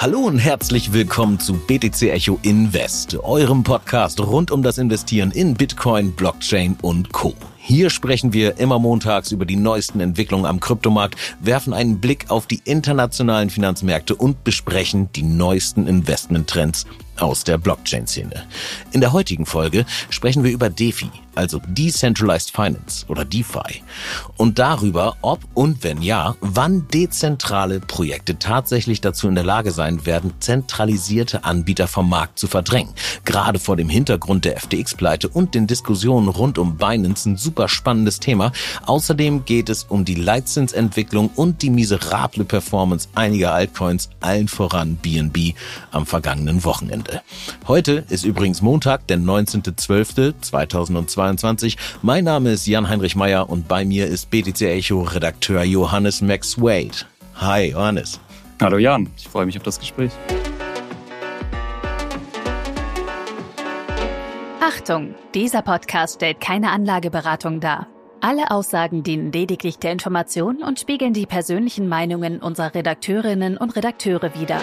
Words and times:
Hallo 0.00 0.20
und 0.20 0.38
herzlich 0.38 0.94
willkommen 0.94 1.38
zu 1.38 1.52
BTC 1.52 2.04
Echo 2.04 2.38
Invest, 2.40 3.18
eurem 3.22 3.62
Podcast 3.62 4.18
rund 4.18 4.50
um 4.50 4.62
das 4.62 4.78
Investieren 4.78 5.30
in 5.30 5.52
Bitcoin, 5.52 6.12
Blockchain 6.12 6.78
und 6.80 7.12
Co. 7.12 7.34
Hier 7.62 7.90
sprechen 7.90 8.32
wir 8.32 8.58
immer 8.58 8.78
montags 8.78 9.32
über 9.32 9.44
die 9.44 9.56
neuesten 9.56 10.00
Entwicklungen 10.00 10.46
am 10.46 10.60
Kryptomarkt, 10.60 11.16
werfen 11.40 11.74
einen 11.74 12.00
Blick 12.00 12.30
auf 12.30 12.46
die 12.46 12.62
internationalen 12.64 13.50
Finanzmärkte 13.50 14.14
und 14.14 14.44
besprechen 14.44 15.12
die 15.12 15.22
neuesten 15.22 15.86
Investmenttrends 15.86 16.86
aus 17.20 17.44
der 17.44 17.58
Blockchain-Szene. 17.58 18.44
In 18.92 19.00
der 19.00 19.12
heutigen 19.12 19.46
Folge 19.46 19.84
sprechen 20.08 20.42
wir 20.42 20.50
über 20.50 20.70
DeFi, 20.70 21.10
also 21.34 21.60
Decentralized 21.66 22.50
Finance 22.50 23.04
oder 23.08 23.24
DeFi, 23.24 23.82
und 24.36 24.58
darüber, 24.58 25.16
ob 25.20 25.40
und 25.54 25.84
wenn 25.84 26.02
ja, 26.02 26.34
wann 26.40 26.88
dezentrale 26.88 27.80
Projekte 27.80 28.38
tatsächlich 28.38 29.00
dazu 29.00 29.28
in 29.28 29.34
der 29.34 29.44
Lage 29.44 29.70
sein 29.70 30.06
werden, 30.06 30.32
zentralisierte 30.40 31.44
Anbieter 31.44 31.88
vom 31.88 32.08
Markt 32.08 32.38
zu 32.38 32.46
verdrängen. 32.46 32.94
Gerade 33.24 33.58
vor 33.58 33.76
dem 33.76 33.88
Hintergrund 33.88 34.44
der 34.44 34.58
FTX-Pleite 34.58 35.28
und 35.28 35.54
den 35.54 35.66
Diskussionen 35.66 36.28
rund 36.28 36.58
um 36.58 36.76
Binance 36.76 37.28
ein 37.28 37.36
super 37.50 37.68
spannendes 37.68 38.20
Thema. 38.20 38.52
Außerdem 38.86 39.44
geht 39.44 39.68
es 39.70 39.82
um 39.82 40.04
die 40.04 40.14
Leitzinsentwicklung 40.14 41.30
und 41.34 41.62
die 41.62 41.70
miserable 41.70 42.44
Performance 42.44 43.08
einiger 43.16 43.52
Altcoins, 43.52 44.08
allen 44.20 44.46
voran 44.46 44.94
BNB 44.94 45.54
am 45.90 46.06
vergangenen 46.06 46.62
Wochenende. 46.62 47.22
Heute 47.66 48.04
ist 48.08 48.24
übrigens 48.24 48.62
Montag, 48.62 49.08
der 49.08 49.18
19.12.2022. 49.18 51.76
Mein 52.02 52.22
Name 52.22 52.52
ist 52.52 52.68
Jan-Heinrich 52.68 53.16
Meyer 53.16 53.50
und 53.50 53.66
bei 53.66 53.84
mir 53.84 54.06
ist 54.06 54.30
BTC 54.30 54.60
Echo 54.60 55.02
Redakteur 55.02 55.64
Johannes 55.64 56.20
Max 56.20 56.56
Wade. 56.56 56.98
Hi, 57.34 57.72
Johannes. 57.72 58.20
Hallo 58.62 58.78
Jan, 58.78 59.08
ich 59.16 59.26
freue 59.26 59.46
mich 59.46 59.56
auf 59.56 59.64
das 59.64 59.80
Gespräch. 59.80 60.12
Achtung, 64.80 65.14
dieser 65.34 65.60
Podcast 65.60 66.14
stellt 66.14 66.40
keine 66.40 66.70
Anlageberatung 66.70 67.60
dar. 67.60 67.86
Alle 68.22 68.50
Aussagen 68.50 69.02
dienen 69.02 69.30
lediglich 69.30 69.78
der 69.78 69.92
Information 69.92 70.62
und 70.62 70.80
spiegeln 70.80 71.12
die 71.12 71.26
persönlichen 71.26 71.86
Meinungen 71.86 72.40
unserer 72.40 72.74
Redakteurinnen 72.74 73.58
und 73.58 73.76
Redakteure 73.76 74.34
wider. 74.40 74.58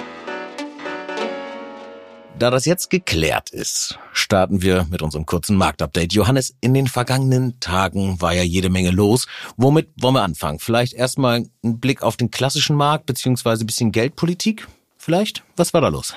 Da 2.40 2.50
das 2.50 2.66
jetzt 2.66 2.90
geklärt 2.90 3.52
ist, 3.52 4.00
starten 4.12 4.64
wir 4.64 4.88
mit 4.90 5.04
unserem 5.04 5.28
kurzen 5.28 5.56
Marktupdate. 5.56 6.12
Johannes, 6.14 6.56
in 6.62 6.74
den 6.74 6.88
vergangenen 6.88 7.59
Tagen 7.59 8.20
war 8.20 8.34
ja 8.34 8.42
jede 8.42 8.72
Menge 8.72 8.90
los. 8.90 9.28
Womit 9.56 9.90
wollen 10.02 10.16
wir 10.16 10.24
anfangen? 10.24 10.58
Vielleicht 10.58 10.94
erstmal 10.94 11.46
ein 11.64 11.80
Blick 11.80 12.02
auf 12.02 12.18
den 12.18 12.31
klassischen 12.31 12.76
Markt, 12.76 13.06
beziehungsweise 13.06 13.64
ein 13.64 13.68
bisschen 13.68 13.92
Geldpolitik? 13.92 14.68
Vielleicht? 14.98 15.44
Was 15.58 15.76
war 15.76 15.81
da 15.81 15.90
los? 15.90 16.16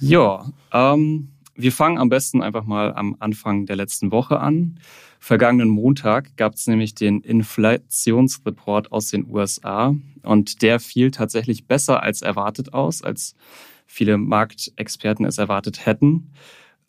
Ja, 0.00 0.46
ähm, 0.72 1.28
wir 1.62 1.72
fangen 1.72 1.98
am 1.98 2.08
besten 2.08 2.42
einfach 2.42 2.64
mal 2.64 2.94
am 2.94 3.16
Anfang 3.18 3.66
der 3.66 3.76
letzten 3.76 4.12
Woche 4.12 4.40
an. 4.40 4.78
Vergangenen 5.18 5.68
Montag 5.68 6.36
gab 6.36 6.54
es 6.54 6.66
nämlich 6.66 6.94
den 6.94 7.20
Inflationsreport 7.20 8.92
aus 8.92 9.10
den 9.10 9.28
USA 9.28 9.94
und 10.22 10.62
der 10.62 10.80
fiel 10.80 11.10
tatsächlich 11.10 11.66
besser 11.66 12.02
als 12.02 12.22
erwartet 12.22 12.72
aus, 12.72 13.02
als 13.02 13.34
viele 13.86 14.16
Marktexperten 14.18 15.24
es 15.26 15.38
erwartet 15.38 15.84
hätten. 15.84 16.32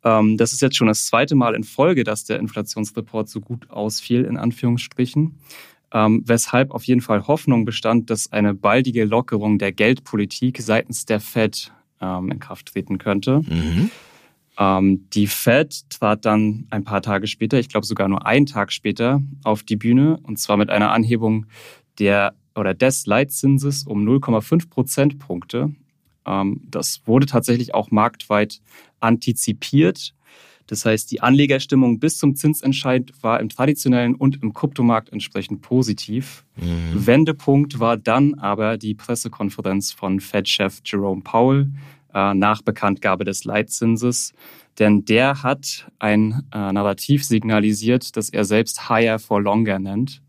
Ähm, 0.03 0.37
das 0.37 0.53
ist 0.53 0.61
jetzt 0.61 0.77
schon 0.77 0.87
das 0.87 1.05
zweite 1.05 1.35
Mal 1.35 1.55
in 1.55 1.63
Folge, 1.63 2.03
dass 2.03 2.23
der 2.23 2.39
Inflationsreport 2.39 3.29
so 3.29 3.41
gut 3.41 3.69
ausfiel, 3.69 4.23
in 4.23 4.37
Anführungsstrichen. 4.37 5.39
Ähm, 5.93 6.23
weshalb 6.25 6.71
auf 6.71 6.85
jeden 6.85 7.01
Fall 7.01 7.27
Hoffnung 7.27 7.65
bestand, 7.65 8.09
dass 8.09 8.31
eine 8.31 8.53
baldige 8.53 9.03
Lockerung 9.03 9.57
der 9.57 9.73
Geldpolitik 9.73 10.61
seitens 10.61 11.05
der 11.05 11.19
Fed 11.19 11.73
ähm, 11.99 12.31
in 12.31 12.39
Kraft 12.39 12.67
treten 12.67 12.97
könnte. 12.97 13.41
Mhm. 13.41 13.91
Die 14.63 15.27
Fed 15.27 15.89
trat 15.89 16.25
dann 16.25 16.67
ein 16.69 16.83
paar 16.83 17.01
Tage 17.01 17.25
später, 17.25 17.57
ich 17.57 17.69
glaube 17.69 17.85
sogar 17.85 18.07
nur 18.07 18.27
einen 18.27 18.45
Tag 18.45 18.71
später, 18.71 19.21
auf 19.43 19.63
die 19.63 19.75
Bühne 19.75 20.19
und 20.21 20.37
zwar 20.37 20.57
mit 20.57 20.69
einer 20.69 20.91
Anhebung 20.91 21.47
der 21.97 22.35
oder 22.55 22.73
des 22.73 23.05
Leitzinses 23.05 23.83
um 23.87 24.05
0,5 24.07 24.69
Prozentpunkte 24.69 25.73
ähm, 26.25 26.61
das 26.69 27.01
wurde 27.05 27.25
tatsächlich 27.25 27.73
auch 27.73 27.91
marktweit 27.91 28.61
antizipiert. 28.99 30.13
Das 30.67 30.85
heißt, 30.85 31.11
die 31.11 31.21
Anlegerstimmung 31.21 31.99
bis 31.99 32.17
zum 32.17 32.35
Zinsentscheid 32.35 33.11
war 33.21 33.39
im 33.41 33.49
traditionellen 33.49 34.15
und 34.15 34.41
im 34.41 34.53
Kryptomarkt 34.53 35.09
entsprechend 35.11 35.61
positiv. 35.61 36.45
Mhm. 36.55 37.05
Wendepunkt 37.05 37.79
war 37.79 37.97
dann 37.97 38.35
aber 38.35 38.77
die 38.77 38.93
Pressekonferenz 38.93 39.91
von 39.91 40.19
Fed-Chef 40.19 40.79
Jerome 40.85 41.21
Powell 41.21 41.71
äh, 42.13 42.33
nach 42.33 42.61
Bekanntgabe 42.61 43.25
des 43.25 43.43
Leitzinses. 43.43 44.33
Denn 44.79 45.05
der 45.05 45.43
hat 45.43 45.91
ein 45.99 46.43
äh, 46.53 46.71
Narrativ 46.71 47.25
signalisiert, 47.25 48.15
das 48.15 48.29
er 48.29 48.45
selbst 48.45 48.89
Higher 48.89 49.19
for 49.19 49.41
Longer 49.41 49.79
nennt. 49.79 50.21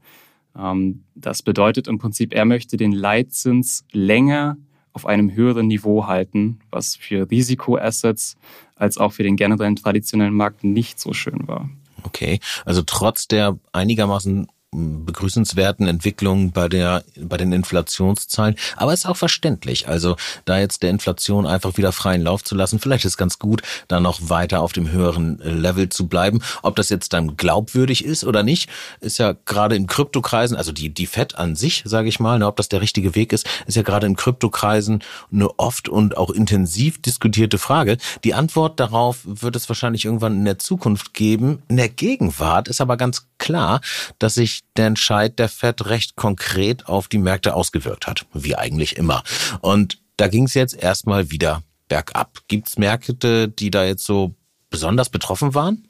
Ähm, 0.56 1.04
das 1.14 1.42
bedeutet 1.42 1.88
im 1.88 1.98
Prinzip, 1.98 2.34
er 2.34 2.44
möchte 2.44 2.76
den 2.76 2.92
Leitzins 2.92 3.84
länger 3.92 4.56
auf 4.92 5.06
einem 5.06 5.32
höheren 5.34 5.68
Niveau 5.68 6.06
halten, 6.06 6.60
was 6.70 6.96
für 6.96 7.30
Risikoassets 7.30 8.36
als 8.76 8.98
auch 8.98 9.12
für 9.12 9.22
den 9.22 9.36
generellen 9.36 9.76
traditionellen 9.76 10.34
Markt 10.34 10.64
nicht 10.64 11.00
so 11.00 11.12
schön 11.12 11.48
war. 11.48 11.70
Okay, 12.02 12.40
also 12.64 12.82
trotz 12.84 13.28
der 13.28 13.58
einigermaßen 13.72 14.48
begrüßenswerten 14.72 15.86
Entwicklungen 15.86 16.50
bei 16.50 16.68
der 16.68 17.04
bei 17.20 17.36
den 17.36 17.52
Inflationszahlen, 17.52 18.56
aber 18.76 18.94
ist 18.94 19.06
auch 19.06 19.16
verständlich. 19.16 19.86
Also 19.86 20.16
da 20.46 20.58
jetzt 20.58 20.82
der 20.82 20.90
Inflation 20.90 21.46
einfach 21.46 21.76
wieder 21.76 21.92
freien 21.92 22.22
Lauf 22.22 22.42
zu 22.42 22.54
lassen, 22.54 22.78
vielleicht 22.78 23.04
ist 23.04 23.18
ganz 23.18 23.38
gut, 23.38 23.60
da 23.88 24.00
noch 24.00 24.30
weiter 24.30 24.62
auf 24.62 24.72
dem 24.72 24.90
höheren 24.90 25.38
Level 25.38 25.90
zu 25.90 26.08
bleiben. 26.08 26.42
Ob 26.62 26.76
das 26.76 26.88
jetzt 26.88 27.12
dann 27.12 27.36
glaubwürdig 27.36 28.04
ist 28.04 28.24
oder 28.24 28.42
nicht, 28.42 28.70
ist 29.00 29.18
ja 29.18 29.34
gerade 29.44 29.76
in 29.76 29.86
Kryptokreisen, 29.86 30.56
also 30.56 30.72
die 30.72 30.88
die 30.88 31.06
Fed 31.06 31.36
an 31.36 31.54
sich, 31.54 31.82
sage 31.84 32.08
ich 32.08 32.18
mal, 32.18 32.38
ne, 32.38 32.46
ob 32.46 32.56
das 32.56 32.70
der 32.70 32.80
richtige 32.80 33.14
Weg 33.14 33.34
ist, 33.34 33.46
ist 33.66 33.76
ja 33.76 33.82
gerade 33.82 34.06
in 34.06 34.16
Kryptokreisen 34.16 35.02
eine 35.30 35.50
oft 35.58 35.90
und 35.90 36.16
auch 36.16 36.30
intensiv 36.30 37.02
diskutierte 37.02 37.58
Frage. 37.58 37.98
Die 38.24 38.32
Antwort 38.32 38.80
darauf 38.80 39.18
wird 39.24 39.54
es 39.54 39.68
wahrscheinlich 39.68 40.06
irgendwann 40.06 40.34
in 40.34 40.44
der 40.46 40.58
Zukunft 40.58 41.12
geben. 41.12 41.62
In 41.68 41.76
der 41.76 41.90
Gegenwart 41.90 42.68
ist 42.68 42.80
aber 42.80 42.96
ganz 42.96 43.26
klar, 43.36 43.80
dass 44.18 44.34
sich 44.34 44.61
der 44.76 44.86
Entscheid 44.86 45.38
der 45.38 45.48
Fed 45.48 45.86
recht 45.86 46.16
konkret 46.16 46.86
auf 46.86 47.08
die 47.08 47.18
Märkte 47.18 47.54
ausgewirkt 47.54 48.06
hat, 48.06 48.26
wie 48.32 48.56
eigentlich 48.56 48.96
immer. 48.96 49.22
Und 49.60 50.00
da 50.16 50.28
ging 50.28 50.44
es 50.44 50.54
jetzt 50.54 50.74
erstmal 50.74 51.30
wieder 51.30 51.62
bergab. 51.88 52.38
Gibt 52.48 52.68
es 52.68 52.78
Märkte, 52.78 53.48
die 53.48 53.70
da 53.70 53.84
jetzt 53.84 54.04
so 54.04 54.34
besonders 54.70 55.10
betroffen 55.10 55.54
waren? 55.54 55.86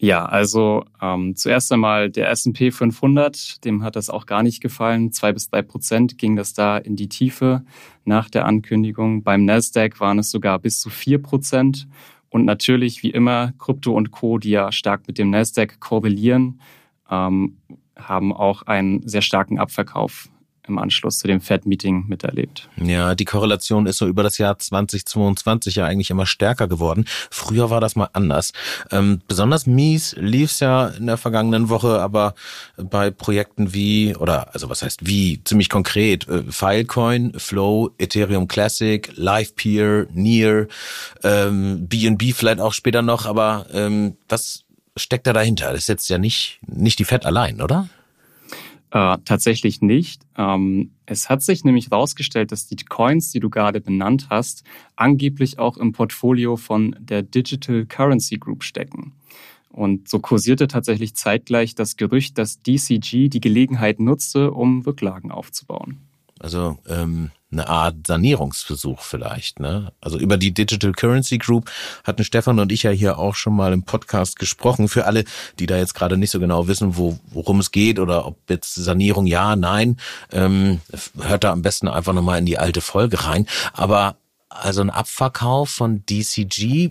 Ja, 0.00 0.26
also 0.26 0.84
ähm, 1.02 1.34
zuerst 1.34 1.72
einmal 1.72 2.08
der 2.08 2.30
S&P 2.30 2.70
500, 2.70 3.64
dem 3.64 3.82
hat 3.82 3.96
das 3.96 4.10
auch 4.10 4.26
gar 4.26 4.44
nicht 4.44 4.60
gefallen. 4.62 5.10
Zwei 5.10 5.32
bis 5.32 5.50
drei 5.50 5.62
Prozent 5.62 6.18
ging 6.18 6.36
das 6.36 6.54
da 6.54 6.78
in 6.78 6.94
die 6.94 7.08
Tiefe 7.08 7.64
nach 8.04 8.30
der 8.30 8.46
Ankündigung. 8.46 9.24
Beim 9.24 9.44
Nasdaq 9.44 9.98
waren 9.98 10.20
es 10.20 10.30
sogar 10.30 10.60
bis 10.60 10.80
zu 10.80 10.88
vier 10.88 11.20
Prozent. 11.20 11.88
Und 12.28 12.44
natürlich, 12.44 13.02
wie 13.02 13.10
immer, 13.10 13.52
Krypto 13.58 13.92
und 13.92 14.12
Co., 14.12 14.38
die 14.38 14.50
ja 14.50 14.70
stark 14.70 15.08
mit 15.08 15.18
dem 15.18 15.30
Nasdaq 15.30 15.80
korrelieren, 15.80 16.60
ähm, 17.10 17.58
haben 17.96 18.32
auch 18.32 18.62
einen 18.62 19.06
sehr 19.06 19.22
starken 19.22 19.58
Abverkauf 19.58 20.28
im 20.68 20.78
Anschluss 20.78 21.18
zu 21.18 21.26
dem 21.26 21.40
Fed-Meeting 21.40 22.04
miterlebt. 22.08 22.68
Ja, 22.76 23.14
die 23.14 23.24
Korrelation 23.24 23.86
ist 23.86 23.98
so 23.98 24.06
über 24.06 24.22
das 24.22 24.38
Jahr 24.38 24.58
2022 24.58 25.76
ja 25.76 25.86
eigentlich 25.86 26.10
immer 26.10 26.26
stärker 26.26 26.68
geworden. 26.68 27.06
Früher 27.30 27.70
war 27.70 27.80
das 27.80 27.96
mal 27.96 28.10
anders. 28.12 28.52
Ähm, 28.90 29.22
besonders 29.26 29.66
mies 29.66 30.14
lief 30.18 30.52
es 30.52 30.60
ja 30.60 30.88
in 30.88 31.06
der 31.06 31.16
vergangenen 31.16 31.68
Woche, 31.68 32.00
aber 32.00 32.34
bei 32.76 33.10
Projekten 33.10 33.74
wie, 33.74 34.14
oder 34.16 34.54
also 34.54 34.68
was 34.68 34.82
heißt 34.82 35.06
wie, 35.06 35.42
ziemlich 35.44 35.68
konkret, 35.68 36.28
äh, 36.28 36.42
Filecoin, 36.50 37.32
Flow, 37.38 37.90
Ethereum 37.98 38.48
Classic, 38.48 39.10
LivePeer, 39.16 40.06
Near, 40.12 40.66
ähm, 41.22 41.88
BNB 41.88 42.34
vielleicht 42.34 42.60
auch 42.60 42.72
später 42.72 43.02
noch, 43.02 43.26
aber 43.26 43.66
ähm, 43.72 44.16
was 44.28 44.64
steckt 44.98 45.26
da 45.26 45.32
dahinter? 45.32 45.72
Das 45.72 45.82
ist 45.82 45.88
jetzt 45.88 46.08
ja 46.08 46.18
nicht, 46.18 46.60
nicht 46.66 46.98
die 46.98 47.04
Fed 47.04 47.26
allein, 47.26 47.60
oder? 47.60 47.88
Äh, 48.90 49.18
tatsächlich 49.24 49.82
nicht. 49.82 50.22
Ähm, 50.36 50.92
es 51.04 51.28
hat 51.28 51.42
sich 51.42 51.64
nämlich 51.64 51.90
herausgestellt, 51.90 52.52
dass 52.52 52.66
die 52.66 52.76
Coins, 52.76 53.30
die 53.32 53.40
du 53.40 53.50
gerade 53.50 53.80
benannt 53.80 54.28
hast, 54.30 54.64
angeblich 54.96 55.58
auch 55.58 55.76
im 55.76 55.92
Portfolio 55.92 56.56
von 56.56 56.96
der 56.98 57.22
Digital 57.22 57.84
Currency 57.84 58.38
Group 58.38 58.64
stecken. 58.64 59.12
Und 59.70 60.08
so 60.08 60.18
kursierte 60.18 60.68
tatsächlich 60.68 61.14
zeitgleich 61.14 61.74
das 61.74 61.96
Gerücht, 61.96 62.38
dass 62.38 62.62
DCG 62.62 63.28
die 63.28 63.40
Gelegenheit 63.40 64.00
nutzte, 64.00 64.52
um 64.52 64.80
Rücklagen 64.80 65.30
aufzubauen. 65.30 65.98
Also 66.40 66.78
ähm, 66.88 67.30
eine 67.50 67.68
Art 67.68 68.06
Sanierungsversuch 68.06 69.00
vielleicht. 69.00 69.60
Ne? 69.60 69.92
Also 70.00 70.18
über 70.18 70.36
die 70.36 70.52
Digital 70.52 70.92
Currency 70.92 71.38
Group 71.38 71.70
hatten 72.04 72.24
Stefan 72.24 72.58
und 72.58 72.72
ich 72.72 72.82
ja 72.82 72.90
hier 72.90 73.18
auch 73.18 73.34
schon 73.34 73.54
mal 73.54 73.72
im 73.72 73.84
Podcast 73.84 74.38
gesprochen. 74.38 74.88
Für 74.88 75.06
alle, 75.06 75.24
die 75.58 75.66
da 75.66 75.76
jetzt 75.76 75.94
gerade 75.94 76.16
nicht 76.16 76.30
so 76.30 76.40
genau 76.40 76.68
wissen, 76.68 76.96
wo, 76.96 77.18
worum 77.30 77.60
es 77.60 77.70
geht 77.70 77.98
oder 77.98 78.26
ob 78.26 78.38
jetzt 78.50 78.74
Sanierung 78.74 79.26
ja, 79.26 79.56
nein, 79.56 79.96
ähm, 80.32 80.80
hört 81.20 81.44
da 81.44 81.52
am 81.52 81.62
besten 81.62 81.88
einfach 81.88 82.12
nochmal 82.12 82.38
in 82.38 82.46
die 82.46 82.58
alte 82.58 82.80
Folge 82.80 83.24
rein. 83.24 83.46
Aber 83.72 84.16
also 84.50 84.80
ein 84.80 84.90
Abverkauf 84.90 85.68
von 85.68 86.04
DCG 86.06 86.90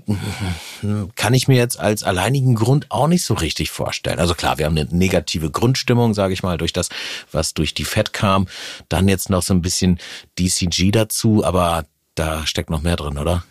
kann 1.15 1.33
ich 1.33 1.47
mir 1.47 1.57
jetzt 1.57 1.79
als 1.79 2.03
alleinigen 2.03 2.55
Grund 2.55 2.91
auch 2.91 3.07
nicht 3.07 3.23
so 3.23 3.33
richtig 3.33 3.71
vorstellen. 3.71 4.19
Also 4.19 4.35
klar, 4.35 4.57
wir 4.57 4.65
haben 4.65 4.77
eine 4.77 4.87
negative 4.91 5.49
Grundstimmung, 5.49 6.13
sage 6.13 6.33
ich 6.33 6.43
mal, 6.43 6.57
durch 6.57 6.73
das, 6.73 6.89
was 7.31 7.53
durch 7.53 7.73
die 7.73 7.85
Fed 7.85 8.13
kam. 8.13 8.47
Dann 8.89 9.07
jetzt 9.07 9.29
noch 9.29 9.41
so 9.41 9.53
ein 9.53 9.61
bisschen 9.61 9.99
DCG 10.37 10.91
dazu, 10.91 11.43
aber 11.43 11.85
da 12.15 12.45
steckt 12.45 12.69
noch 12.69 12.83
mehr 12.83 12.95
drin, 12.95 13.17
oder? 13.17 13.43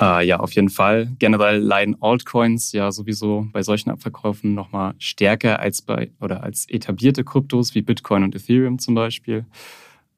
Äh, 0.00 0.26
ja, 0.26 0.40
auf 0.40 0.52
jeden 0.52 0.70
Fall. 0.70 1.08
Generell 1.18 1.58
leiden 1.58 1.96
Altcoins 2.00 2.72
ja 2.72 2.90
sowieso 2.90 3.46
bei 3.52 3.62
solchen 3.62 3.90
Abverkäufen 3.90 4.54
nochmal 4.54 4.94
stärker 4.98 5.60
als 5.60 5.82
bei 5.82 6.10
oder 6.20 6.42
als 6.42 6.68
etablierte 6.68 7.24
Kryptos 7.24 7.74
wie 7.74 7.82
Bitcoin 7.82 8.24
und 8.24 8.34
Ethereum 8.34 8.78
zum 8.78 8.94
Beispiel. 8.94 9.46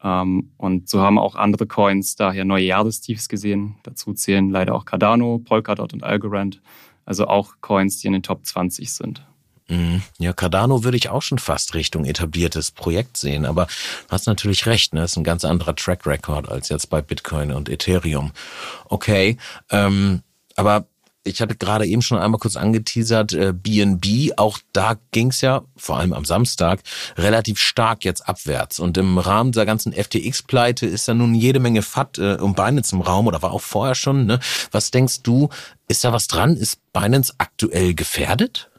Ähm, 0.03 0.51
und 0.57 0.89
so 0.89 1.01
haben 1.01 1.17
auch 1.17 1.35
andere 1.35 1.65
Coins 1.65 2.15
daher 2.15 2.45
neue 2.45 2.65
Jahrestiefs 2.65 3.29
gesehen. 3.29 3.75
Dazu 3.83 4.13
zählen 4.13 4.49
leider 4.49 4.75
auch 4.75 4.85
Cardano, 4.85 5.39
Polkadot 5.39 5.93
und 5.93 6.03
Algorand. 6.03 6.61
Also 7.05 7.27
auch 7.27 7.55
Coins, 7.61 7.99
die 7.99 8.07
in 8.07 8.13
den 8.13 8.23
Top 8.23 8.45
20 8.45 8.93
sind. 8.93 9.25
Mhm. 9.69 10.01
Ja, 10.17 10.33
Cardano 10.33 10.83
würde 10.83 10.97
ich 10.97 11.09
auch 11.09 11.21
schon 11.21 11.39
fast 11.39 11.73
Richtung 11.73 12.05
etabliertes 12.05 12.71
Projekt 12.71 13.17
sehen, 13.17 13.45
aber 13.45 13.65
du 13.65 14.11
hast 14.11 14.27
natürlich 14.27 14.65
recht, 14.65 14.93
ne? 14.93 15.03
Ist 15.03 15.17
ein 15.17 15.23
ganz 15.23 15.43
anderer 15.43 15.75
Track 15.75 16.05
Record 16.05 16.49
als 16.49 16.69
jetzt 16.69 16.89
bei 16.89 17.01
Bitcoin 17.01 17.51
und 17.51 17.67
Ethereum. 17.67 18.31
Okay, 18.85 19.37
ähm, 19.69 20.21
aber 20.55 20.87
ich 21.27 21.41
hatte 21.41 21.55
gerade 21.55 21.85
eben 21.85 22.01
schon 22.01 22.17
einmal 22.17 22.39
kurz 22.39 22.55
angeteasert, 22.55 23.33
äh, 23.33 23.53
BNB, 23.53 24.31
auch 24.37 24.59
da 24.73 24.95
ging's 25.11 25.41
ja, 25.41 25.63
vor 25.75 25.97
allem 25.97 26.13
am 26.13 26.25
Samstag, 26.25 26.81
relativ 27.17 27.59
stark 27.59 28.05
jetzt 28.05 28.27
abwärts. 28.27 28.79
Und 28.79 28.97
im 28.97 29.17
Rahmen 29.17 29.51
der 29.51 29.65
ganzen 29.65 29.93
FTX-Pleite 29.93 30.85
ist 30.85 31.07
da 31.07 31.13
nun 31.13 31.35
jede 31.35 31.59
Menge 31.59 31.81
FAT 31.81 32.17
äh, 32.17 32.35
um 32.35 32.55
Binance 32.55 32.95
im 32.95 33.01
Raum 33.01 33.27
oder 33.27 33.41
war 33.41 33.51
auch 33.51 33.61
vorher 33.61 33.95
schon. 33.95 34.25
Ne? 34.25 34.39
Was 34.71 34.91
denkst 34.91 35.23
du, 35.23 35.49
ist 35.87 36.03
da 36.03 36.13
was 36.13 36.27
dran? 36.27 36.55
Ist 36.55 36.79
Binance 36.93 37.33
aktuell 37.37 37.93
gefährdet? 37.93 38.69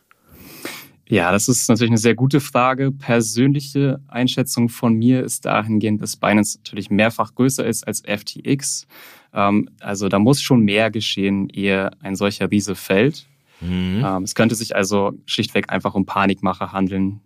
Ja, 1.09 1.33
das 1.33 1.49
ist 1.49 1.69
natürlich 1.69 1.91
eine 1.91 1.99
sehr 1.99 2.15
gute 2.15 2.41
Frage. 2.41 2.93
Persönliche 2.93 4.01
Einschätzung 4.09 4.69
von 4.69 4.95
mir 4.95 5.23
ist 5.25 5.47
dahingehend, 5.47 6.03
dass 6.03 6.17
Binance 6.17 6.59
natürlich 6.59 6.91
mehrfach 6.91 7.35
größer 7.35 7.65
ist 7.65 7.87
als 7.87 8.03
FTX. 8.07 8.87
Ähm, 9.33 9.71
also 9.81 10.09
da 10.09 10.19
muss 10.19 10.43
schon 10.43 10.61
mehr 10.61 10.91
geschehen, 10.91 11.49
ehe 11.49 11.91
ein 12.01 12.15
solcher 12.15 12.51
Riese 12.51 12.75
fällt. 12.75 13.27
Mhm. 13.61 14.05
Ähm, 14.05 14.23
es 14.23 14.35
könnte 14.35 14.55
sich 14.55 14.77
also 14.77 15.13
schlichtweg 15.25 15.71
einfach 15.73 15.95
um 15.95 16.05
Panikmache 16.05 16.73
handeln. 16.73 17.21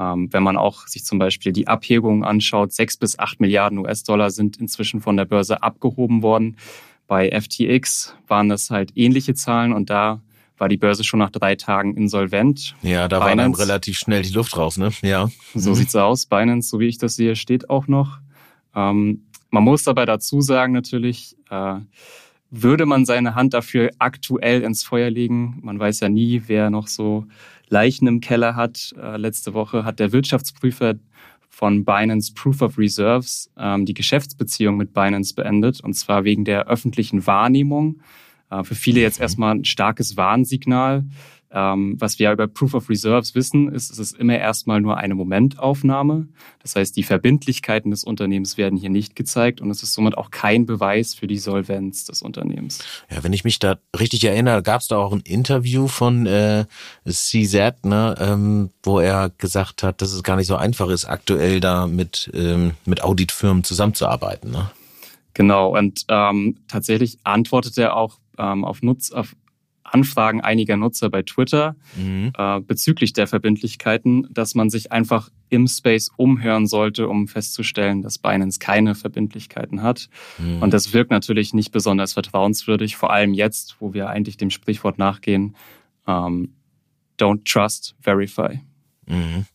Ähm, 0.00 0.32
wenn 0.32 0.42
man 0.42 0.56
auch 0.56 0.86
sich 0.86 1.04
zum 1.04 1.18
Beispiel 1.18 1.52
die 1.52 1.68
Abhebungen 1.68 2.24
anschaut, 2.24 2.72
sechs 2.72 2.96
bis 2.96 3.18
acht 3.18 3.38
Milliarden 3.38 3.78
US-Dollar 3.78 4.30
sind 4.30 4.56
inzwischen 4.56 5.02
von 5.02 5.16
der 5.16 5.26
Börse 5.26 5.62
abgehoben 5.62 6.22
worden. 6.22 6.56
Bei 7.06 7.30
FTX 7.30 8.16
waren 8.26 8.48
das 8.48 8.70
halt 8.70 8.92
ähnliche 8.96 9.34
Zahlen 9.34 9.74
und 9.74 9.90
da 9.90 10.22
war 10.58 10.68
die 10.68 10.76
Börse 10.76 11.04
schon 11.04 11.18
nach 11.18 11.30
drei 11.30 11.56
Tagen 11.56 11.96
insolvent. 11.96 12.76
Ja, 12.82 13.08
da 13.08 13.18
Binance, 13.18 13.28
war 13.28 13.36
dann 13.36 13.54
relativ 13.54 13.98
schnell 13.98 14.22
die 14.22 14.32
Luft 14.32 14.56
raus, 14.56 14.76
ne? 14.76 14.90
Ja. 15.02 15.28
So 15.54 15.70
mhm. 15.70 15.74
sieht's 15.74 15.96
aus. 15.96 16.26
Binance, 16.26 16.68
so 16.68 16.80
wie 16.80 16.86
ich 16.86 16.98
das 16.98 17.16
sehe, 17.16 17.36
steht 17.36 17.70
auch 17.70 17.88
noch. 17.88 18.18
Ähm, 18.74 19.26
man 19.50 19.64
muss 19.64 19.84
dabei 19.84 20.04
dazu 20.04 20.40
sagen 20.40 20.72
natürlich, 20.72 21.36
äh, 21.50 21.76
würde 22.50 22.86
man 22.86 23.04
seine 23.04 23.34
Hand 23.34 23.54
dafür 23.54 23.90
aktuell 23.98 24.62
ins 24.62 24.84
Feuer 24.84 25.10
legen, 25.10 25.58
man 25.62 25.78
weiß 25.78 26.00
ja 26.00 26.08
nie, 26.08 26.42
wer 26.46 26.70
noch 26.70 26.86
so 26.86 27.26
Leichen 27.68 28.06
im 28.06 28.20
Keller 28.20 28.54
hat. 28.54 28.94
Äh, 29.00 29.16
letzte 29.16 29.54
Woche 29.54 29.84
hat 29.84 29.98
der 29.98 30.12
Wirtschaftsprüfer 30.12 30.94
von 31.48 31.84
Binance 31.84 32.32
Proof 32.34 32.62
of 32.62 32.78
Reserves 32.78 33.50
ähm, 33.56 33.86
die 33.86 33.94
Geschäftsbeziehung 33.94 34.76
mit 34.76 34.92
Binance 34.92 35.34
beendet, 35.34 35.80
und 35.80 35.94
zwar 35.94 36.24
wegen 36.24 36.44
der 36.44 36.66
öffentlichen 36.66 37.26
Wahrnehmung. 37.26 38.00
Äh, 38.54 38.64
für 38.64 38.74
viele 38.74 39.00
jetzt 39.00 39.18
mhm. 39.18 39.22
erstmal 39.22 39.54
ein 39.54 39.64
starkes 39.64 40.16
Warnsignal. 40.16 41.04
Ähm, 41.56 41.94
was 42.00 42.18
wir 42.18 42.32
über 42.32 42.48
Proof 42.48 42.74
of 42.74 42.90
Reserves 42.90 43.36
wissen, 43.36 43.72
ist, 43.72 43.88
es 43.88 44.00
ist 44.00 44.18
immer 44.18 44.36
erstmal 44.36 44.80
nur 44.80 44.96
eine 44.96 45.14
Momentaufnahme. 45.14 46.26
Das 46.60 46.74
heißt, 46.74 46.96
die 46.96 47.04
Verbindlichkeiten 47.04 47.92
des 47.92 48.02
Unternehmens 48.02 48.58
werden 48.58 48.76
hier 48.76 48.90
nicht 48.90 49.14
gezeigt 49.14 49.60
und 49.60 49.70
es 49.70 49.84
ist 49.84 49.94
somit 49.94 50.18
auch 50.18 50.32
kein 50.32 50.66
Beweis 50.66 51.14
für 51.14 51.28
die 51.28 51.38
Solvenz 51.38 52.06
des 52.06 52.22
Unternehmens. 52.22 52.80
Ja, 53.08 53.22
wenn 53.22 53.32
ich 53.32 53.44
mich 53.44 53.60
da 53.60 53.76
richtig 53.96 54.24
erinnere, 54.24 54.64
gab 54.64 54.80
es 54.80 54.88
da 54.88 54.96
auch 54.96 55.12
ein 55.12 55.20
Interview 55.20 55.86
von 55.86 56.26
äh, 56.26 56.64
CZ, 57.08 57.84
ne, 57.84 58.16
ähm, 58.18 58.70
wo 58.82 58.98
er 58.98 59.30
gesagt 59.38 59.84
hat, 59.84 60.02
dass 60.02 60.12
es 60.12 60.24
gar 60.24 60.34
nicht 60.34 60.48
so 60.48 60.56
einfach 60.56 60.88
ist, 60.88 61.04
aktuell 61.04 61.60
da 61.60 61.86
mit, 61.86 62.32
ähm, 62.34 62.72
mit 62.84 63.04
Auditfirmen 63.04 63.62
zusammenzuarbeiten. 63.62 64.50
Ne? 64.50 64.72
Genau, 65.34 65.76
und 65.76 66.04
ähm, 66.08 66.56
tatsächlich 66.66 67.18
antwortet 67.22 67.78
er 67.78 67.96
auch 67.96 68.18
ähm, 68.38 68.64
auf, 68.64 68.82
Nutz, 68.82 69.10
auf 69.10 69.34
Anfragen 69.84 70.40
einiger 70.40 70.76
Nutzer 70.76 71.10
bei 71.10 71.22
Twitter 71.22 71.76
mhm. 71.96 72.32
äh, 72.36 72.60
bezüglich 72.60 73.12
der 73.12 73.26
Verbindlichkeiten, 73.26 74.26
dass 74.30 74.54
man 74.54 74.70
sich 74.70 74.90
einfach 74.90 75.30
im 75.50 75.68
Space 75.68 76.10
umhören 76.16 76.66
sollte, 76.66 77.08
um 77.08 77.28
festzustellen, 77.28 78.02
dass 78.02 78.18
Binance 78.18 78.58
keine 78.58 78.94
Verbindlichkeiten 78.94 79.82
hat. 79.82 80.08
Mhm. 80.38 80.62
Und 80.62 80.72
das 80.72 80.92
wirkt 80.92 81.10
natürlich 81.10 81.54
nicht 81.54 81.70
besonders 81.70 82.14
vertrauenswürdig, 82.14 82.96
vor 82.96 83.12
allem 83.12 83.34
jetzt, 83.34 83.76
wo 83.78 83.92
wir 83.92 84.08
eigentlich 84.08 84.36
dem 84.36 84.50
Sprichwort 84.50 84.98
nachgehen, 84.98 85.54
ähm, 86.06 86.54
don't 87.18 87.44
trust, 87.44 87.94
verify. 88.00 88.60
Mhm. 89.06 89.46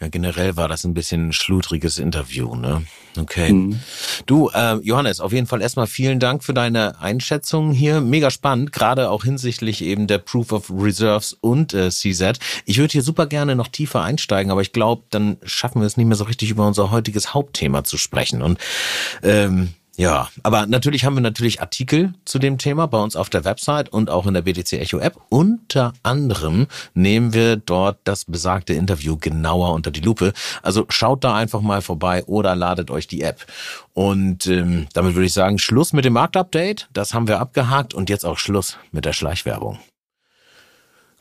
Ja, 0.00 0.08
generell 0.08 0.56
war 0.56 0.68
das 0.68 0.84
ein 0.84 0.94
bisschen 0.94 1.28
ein 1.28 1.32
schludriges 1.32 1.98
Interview, 1.98 2.54
ne? 2.56 2.82
Okay. 3.16 3.52
Mhm. 3.52 3.80
Du, 4.26 4.50
äh, 4.52 4.74
Johannes, 4.82 5.20
auf 5.20 5.32
jeden 5.32 5.46
Fall 5.46 5.62
erstmal 5.62 5.86
vielen 5.86 6.18
Dank 6.18 6.42
für 6.42 6.52
deine 6.52 7.00
Einschätzung 7.00 7.72
hier. 7.72 8.00
Mega 8.00 8.30
spannend, 8.30 8.72
gerade 8.72 9.10
auch 9.10 9.24
hinsichtlich 9.24 9.82
eben 9.82 10.06
der 10.06 10.18
Proof 10.18 10.52
of 10.52 10.70
Reserves 10.70 11.32
und 11.32 11.74
äh, 11.74 11.90
CZ. 11.90 12.38
Ich 12.64 12.78
würde 12.78 12.92
hier 12.92 13.02
super 13.02 13.26
gerne 13.26 13.54
noch 13.54 13.68
tiefer 13.68 14.02
einsteigen, 14.02 14.50
aber 14.50 14.62
ich 14.62 14.72
glaube, 14.72 15.04
dann 15.10 15.36
schaffen 15.44 15.80
wir 15.80 15.86
es 15.86 15.96
nicht 15.96 16.06
mehr 16.06 16.16
so 16.16 16.24
richtig 16.24 16.50
über 16.50 16.66
unser 16.66 16.90
heutiges 16.90 17.32
Hauptthema 17.34 17.84
zu 17.84 17.96
sprechen. 17.96 18.42
Und 18.42 18.58
ähm, 19.22 19.74
ja, 19.96 20.28
aber 20.42 20.66
natürlich 20.66 21.04
haben 21.04 21.14
wir 21.14 21.20
natürlich 21.20 21.60
Artikel 21.60 22.14
zu 22.24 22.38
dem 22.38 22.58
Thema 22.58 22.86
bei 22.86 22.98
uns 22.98 23.14
auf 23.14 23.30
der 23.30 23.44
Website 23.44 23.88
und 23.88 24.10
auch 24.10 24.26
in 24.26 24.34
der 24.34 24.42
BTC 24.42 24.72
Echo 24.74 24.98
App. 24.98 25.16
Unter 25.28 25.92
anderem 26.02 26.66
nehmen 26.94 27.32
wir 27.32 27.56
dort 27.56 27.98
das 28.04 28.24
besagte 28.24 28.74
Interview 28.74 29.16
genauer 29.16 29.72
unter 29.72 29.92
die 29.92 30.00
Lupe. 30.00 30.32
Also 30.62 30.86
schaut 30.88 31.22
da 31.22 31.36
einfach 31.36 31.60
mal 31.60 31.80
vorbei 31.80 32.24
oder 32.24 32.56
ladet 32.56 32.90
euch 32.90 33.06
die 33.06 33.22
App. 33.22 33.46
Und 33.92 34.48
ähm, 34.48 34.88
damit 34.94 35.14
würde 35.14 35.26
ich 35.26 35.32
sagen, 35.32 35.58
Schluss 35.58 35.92
mit 35.92 36.04
dem 36.04 36.14
Marktupdate. 36.14 36.88
Das 36.92 37.14
haben 37.14 37.28
wir 37.28 37.38
abgehakt 37.38 37.94
und 37.94 38.10
jetzt 38.10 38.26
auch 38.26 38.38
Schluss 38.38 38.76
mit 38.90 39.04
der 39.04 39.12
Schleichwerbung. 39.12 39.78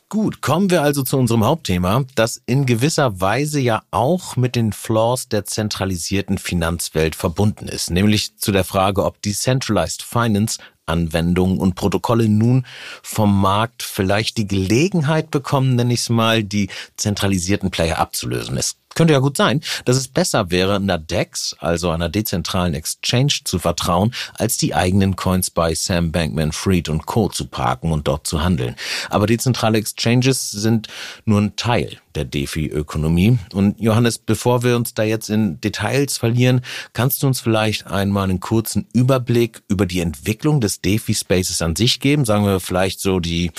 Gut, 0.10 0.42
kommen 0.42 0.70
wir 0.70 0.84
also 0.84 1.02
zu 1.02 1.18
unserem 1.18 1.44
Hauptthema, 1.44 2.04
das 2.14 2.42
in 2.46 2.68
gewisser 2.68 3.20
Weise 3.20 3.60
ja 3.60 3.82
auch 3.90 4.36
mit 4.36 4.56
den 4.56 4.72
Flaws 4.72 5.28
der 5.28 5.46
zentralisierten 5.46 6.38
Finanzwelt 6.38 7.16
verbunden 7.16 7.68
ist, 7.68 7.90
nämlich 7.90 8.38
zu 8.38 8.52
der 8.52 8.64
Frage, 8.64 9.06
ob 9.06 9.22
Decentralized 9.24 10.04
Finance 10.04 10.60
Anwendungen 10.86 11.60
und 11.60 11.76
Protokolle 11.76 12.28
nun 12.28 12.66
vom 13.02 13.40
Markt 13.40 13.84
vielleicht 13.84 14.38
die 14.38 14.48
Gelegenheit 14.48 15.32
bekommen, 15.32 15.76
nenne 15.76 15.94
ich 15.94 16.02
es 16.02 16.10
mal, 16.10 16.44
die 16.44 16.70
zentralisierten 16.98 17.72
Player 17.72 18.00
abzulösen. 18.00 18.58
Es 18.58 18.76
könnte 18.96 19.14
ja 19.14 19.20
gut 19.20 19.38
sein, 19.38 19.62
dass 19.86 19.98
es 19.98 20.08
besser 20.08 20.52
wäre, 20.52 20.76
einer 20.76 20.98
DEX, 20.98 21.56
also 21.60 21.90
einer 21.90 22.10
dezentralen 22.10 22.74
Exchange, 22.74 23.34
zu 23.44 23.60
vertrauen, 23.60 24.14
als 24.38 24.58
die 24.58 24.76
eigenen 24.76 25.16
Coins 25.16 25.50
bei 25.50 25.74
Sam 25.74 26.12
Bankman 26.12 26.52
Fried 26.52 26.90
und 26.90 27.06
Co. 27.06 27.30
zu 27.30 27.46
parken 27.46 27.92
und 27.92 28.08
dort 28.08 28.28
zu 28.28 28.44
handeln. 28.44 28.76
Aber 29.10 29.28
dezentrale 29.28 29.78
Exchanges 29.78 30.52
sind 30.52 30.88
nur 31.26 31.42
ein 31.42 31.56
Teil 31.56 31.98
der 32.16 32.26
DeFi-Ökonomie. 32.26 33.40
Und 33.54 33.80
Johannes, 33.80 34.18
bevor 34.18 34.64
wir 34.64 34.76
uns 34.76 34.94
da 34.94 35.04
jetzt 35.04 35.30
in 35.30 35.60
Details 35.62 36.18
verlieren, 36.18 36.62
kannst 36.94 37.24
du 37.24 37.28
uns 37.28 37.40
vielleicht 37.40 37.88
einmal 37.88 38.26
einen 38.26 38.40
kurzen 38.40 38.88
Überblick 38.94 39.64
über 39.68 39.86
die 39.86 40.00
Entwicklung 40.00 40.62
des 40.62 40.82
DeFi-Spaces 40.82 41.62
an 41.62 41.76
sich 41.76 42.00
geben? 42.00 42.26
Sagen 42.26 42.46
wir 42.46 42.60
vielleicht 42.60 43.00
so 43.00 43.20
die 43.20 43.52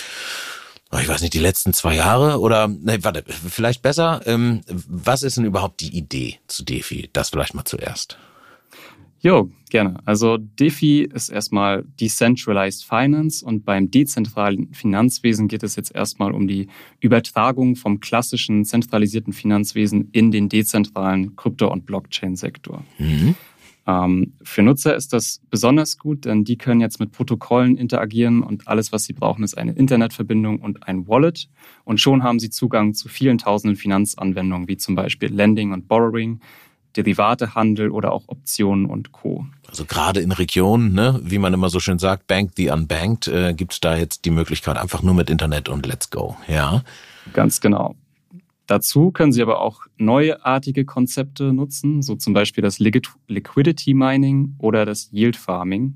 ich 1.00 1.08
weiß 1.08 1.22
nicht, 1.22 1.34
die 1.34 1.40
letzten 1.40 1.72
zwei 1.72 1.96
Jahre 1.96 2.40
oder, 2.40 2.68
nee, 2.68 2.98
warte, 3.02 3.24
vielleicht 3.26 3.82
besser, 3.82 4.20
ähm, 4.26 4.60
was 4.66 5.22
ist 5.22 5.36
denn 5.36 5.44
überhaupt 5.44 5.80
die 5.80 5.96
Idee 5.96 6.38
zu 6.46 6.64
DeFi? 6.64 7.10
Das 7.12 7.30
vielleicht 7.30 7.54
mal 7.54 7.64
zuerst. 7.64 8.18
Jo, 9.24 9.50
gerne. 9.70 9.96
Also 10.04 10.36
DeFi 10.36 11.08
ist 11.14 11.30
erstmal 11.30 11.82
Decentralized 11.98 12.84
Finance 12.84 13.42
und 13.42 13.64
beim 13.64 13.90
dezentralen 13.90 14.74
Finanzwesen 14.74 15.48
geht 15.48 15.62
es 15.62 15.76
jetzt 15.76 15.94
erstmal 15.94 16.32
um 16.32 16.46
die 16.46 16.68
Übertragung 17.00 17.74
vom 17.74 18.00
klassischen 18.00 18.66
zentralisierten 18.66 19.32
Finanzwesen 19.32 20.10
in 20.12 20.30
den 20.30 20.50
dezentralen 20.50 21.36
Krypto- 21.36 21.72
und 21.72 21.86
Blockchain-Sektor. 21.86 22.84
Mhm. 22.98 23.34
Ähm, 23.86 24.34
für 24.42 24.62
Nutzer 24.62 24.96
ist 24.96 25.12
das 25.12 25.40
besonders 25.50 25.98
gut, 25.98 26.24
denn 26.24 26.44
die 26.44 26.56
können 26.56 26.80
jetzt 26.80 27.00
mit 27.00 27.12
Protokollen 27.12 27.76
interagieren 27.76 28.42
und 28.42 28.66
alles, 28.66 28.92
was 28.92 29.04
sie 29.04 29.12
brauchen, 29.12 29.44
ist 29.44 29.58
eine 29.58 29.72
Internetverbindung 29.72 30.60
und 30.60 30.86
ein 30.88 31.06
Wallet. 31.06 31.48
Und 31.84 32.00
schon 32.00 32.22
haben 32.22 32.38
sie 32.38 32.50
Zugang 32.50 32.94
zu 32.94 33.08
vielen 33.08 33.38
tausenden 33.38 33.76
Finanzanwendungen, 33.76 34.68
wie 34.68 34.76
zum 34.76 34.94
Beispiel 34.94 35.32
Lending 35.32 35.72
und 35.72 35.86
Borrowing, 35.86 36.40
Derivatehandel 36.96 37.90
oder 37.90 38.12
auch 38.12 38.24
Optionen 38.28 38.86
und 38.86 39.12
Co. 39.12 39.46
Also 39.68 39.84
gerade 39.84 40.20
in 40.20 40.32
Regionen, 40.32 40.94
ne, 40.94 41.20
wie 41.22 41.38
man 41.38 41.52
immer 41.52 41.68
so 41.68 41.80
schön 41.80 41.98
sagt, 41.98 42.26
Bank 42.26 42.52
the 42.56 42.70
Unbanked, 42.70 43.28
äh, 43.28 43.52
gibt 43.52 43.72
es 43.72 43.80
da 43.80 43.96
jetzt 43.96 44.24
die 44.24 44.30
Möglichkeit 44.30 44.76
einfach 44.76 45.02
nur 45.02 45.14
mit 45.14 45.28
Internet 45.28 45.68
und 45.68 45.84
Let's 45.86 46.10
Go. 46.10 46.36
Ja. 46.48 46.82
Ganz 47.32 47.60
genau. 47.60 47.96
Dazu 48.66 49.10
können 49.10 49.32
Sie 49.32 49.42
aber 49.42 49.60
auch 49.60 49.82
neuartige 49.98 50.84
Konzepte 50.84 51.52
nutzen, 51.52 52.00
so 52.02 52.16
zum 52.16 52.32
Beispiel 52.32 52.62
das 52.62 52.78
Liquidity 52.78 53.94
Mining 53.94 54.54
oder 54.58 54.86
das 54.86 55.10
Yield 55.12 55.36
Farming. 55.36 55.94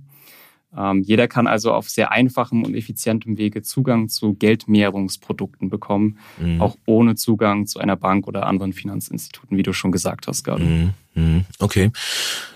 Ähm, 0.77 1.03
jeder 1.03 1.29
kann 1.29 1.47
also 1.47 1.73
auf 1.73 1.89
sehr 1.89 2.13
einfachem 2.13 2.63
und 2.63 2.75
effizientem 2.75 3.39
Wege 3.39 3.63
Zugang 3.63 4.09
zu 4.09 4.35
Geldmehrungsprodukten 4.35 5.71
bekommen, 5.71 6.19
mhm. 6.39 6.61
auch 6.61 6.77
ohne 6.85 7.15
Zugang 7.15 7.67
zu 7.67 7.79
einer 7.79 7.97
Bank 7.97 8.29
oder 8.29 8.47
anderen 8.47 8.75
Finanzinstituten, 8.75 9.57
wie 9.57 9.63
du 9.63 9.73
schon 9.73 9.93
gesagt 9.93 10.27
hast 10.27 10.45
gerade. 10.45 10.65
Mhm. 10.65 10.93
mhm. 11.15 11.45
Okay. 11.59 11.91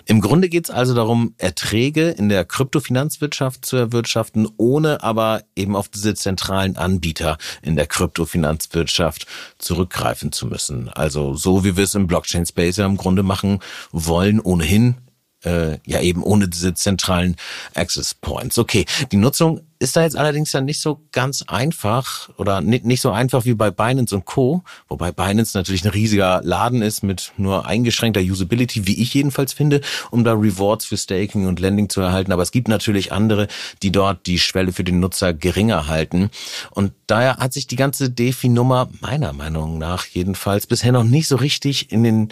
Im 0.05 0.21
Grunde 0.21 0.49
geht 0.49 0.65
es 0.65 0.69
also 0.69 0.93
darum, 0.93 1.33
Erträge 1.37 2.09
in 2.09 2.29
der 2.29 2.45
Kryptofinanzwirtschaft 2.45 3.65
zu 3.65 3.77
erwirtschaften, 3.77 4.47
ohne 4.57 5.01
aber 5.01 5.41
eben 5.55 5.75
auf 5.75 5.89
diese 5.89 6.13
zentralen 6.13 6.75
Anbieter 6.75 7.37
in 7.63 7.75
der 7.75 7.87
Kryptofinanzwirtschaft 7.87 9.25
zurückgreifen 9.57 10.31
zu 10.31 10.45
müssen. 10.45 10.89
Also 10.89 11.35
so 11.35 11.63
wie 11.63 11.77
wir 11.77 11.85
es 11.85 11.95
im 11.95 12.05
Blockchain-Space 12.05 12.77
ja 12.77 12.85
im 12.85 12.97
Grunde 12.97 13.23
machen 13.23 13.59
wollen, 13.91 14.39
ohnehin 14.39 14.97
äh, 15.43 15.77
ja 15.85 16.01
eben 16.01 16.23
ohne 16.23 16.47
diese 16.47 16.73
zentralen 16.73 17.35
Access 17.73 18.13
Points. 18.13 18.57
Okay, 18.57 18.85
die 19.11 19.17
Nutzung 19.17 19.61
ist 19.83 19.97
da 19.97 20.03
jetzt 20.03 20.15
allerdings 20.15 20.53
ja 20.53 20.61
nicht 20.61 20.79
so 20.79 21.01
ganz 21.11 21.43
einfach 21.45 22.29
oder 22.37 22.61
nicht, 22.61 22.85
nicht 22.85 23.01
so 23.01 23.11
einfach 23.11 23.43
wie 23.43 23.53
bei 23.53 23.69
Binance 23.69 24.15
und 24.15 24.23
Co., 24.23 24.63
wobei 24.87 25.11
Binance 25.11 25.57
natürlich 25.57 25.83
ein 25.83 25.89
riesiger 25.89 26.39
Laden 26.41 26.81
ist 26.81 27.03
mit 27.03 27.33
nur 27.35 27.65
eingeschränkter 27.65 28.21
Usability, 28.21 28.87
wie 28.87 29.01
ich 29.01 29.13
jedenfalls 29.13 29.51
finde, 29.51 29.81
um 30.09 30.23
da 30.23 30.31
Rewards 30.31 30.85
für 30.85 30.95
Staking 30.95 31.47
und 31.47 31.59
Lending 31.59 31.89
zu 31.89 31.99
erhalten. 31.99 32.31
Aber 32.31 32.43
es 32.43 32.51
gibt 32.51 32.69
natürlich 32.69 33.11
andere, 33.11 33.49
die 33.81 33.91
dort 33.91 34.25
die 34.25 34.39
Schwelle 34.39 34.71
für 34.71 34.85
den 34.85 35.01
Nutzer 35.01 35.33
geringer 35.33 35.87
halten. 35.87 36.29
Und 36.71 36.93
daher 37.07 37.35
hat 37.35 37.51
sich 37.51 37.67
die 37.67 37.75
ganze 37.75 38.09
DeFi-Nummer 38.09 38.87
meiner 39.01 39.33
Meinung 39.33 39.79
nach 39.79 40.05
jedenfalls 40.05 40.65
bisher 40.65 40.93
noch 40.93 41.03
nicht 41.03 41.27
so 41.27 41.35
richtig 41.35 41.91
in 41.91 42.05
den 42.05 42.29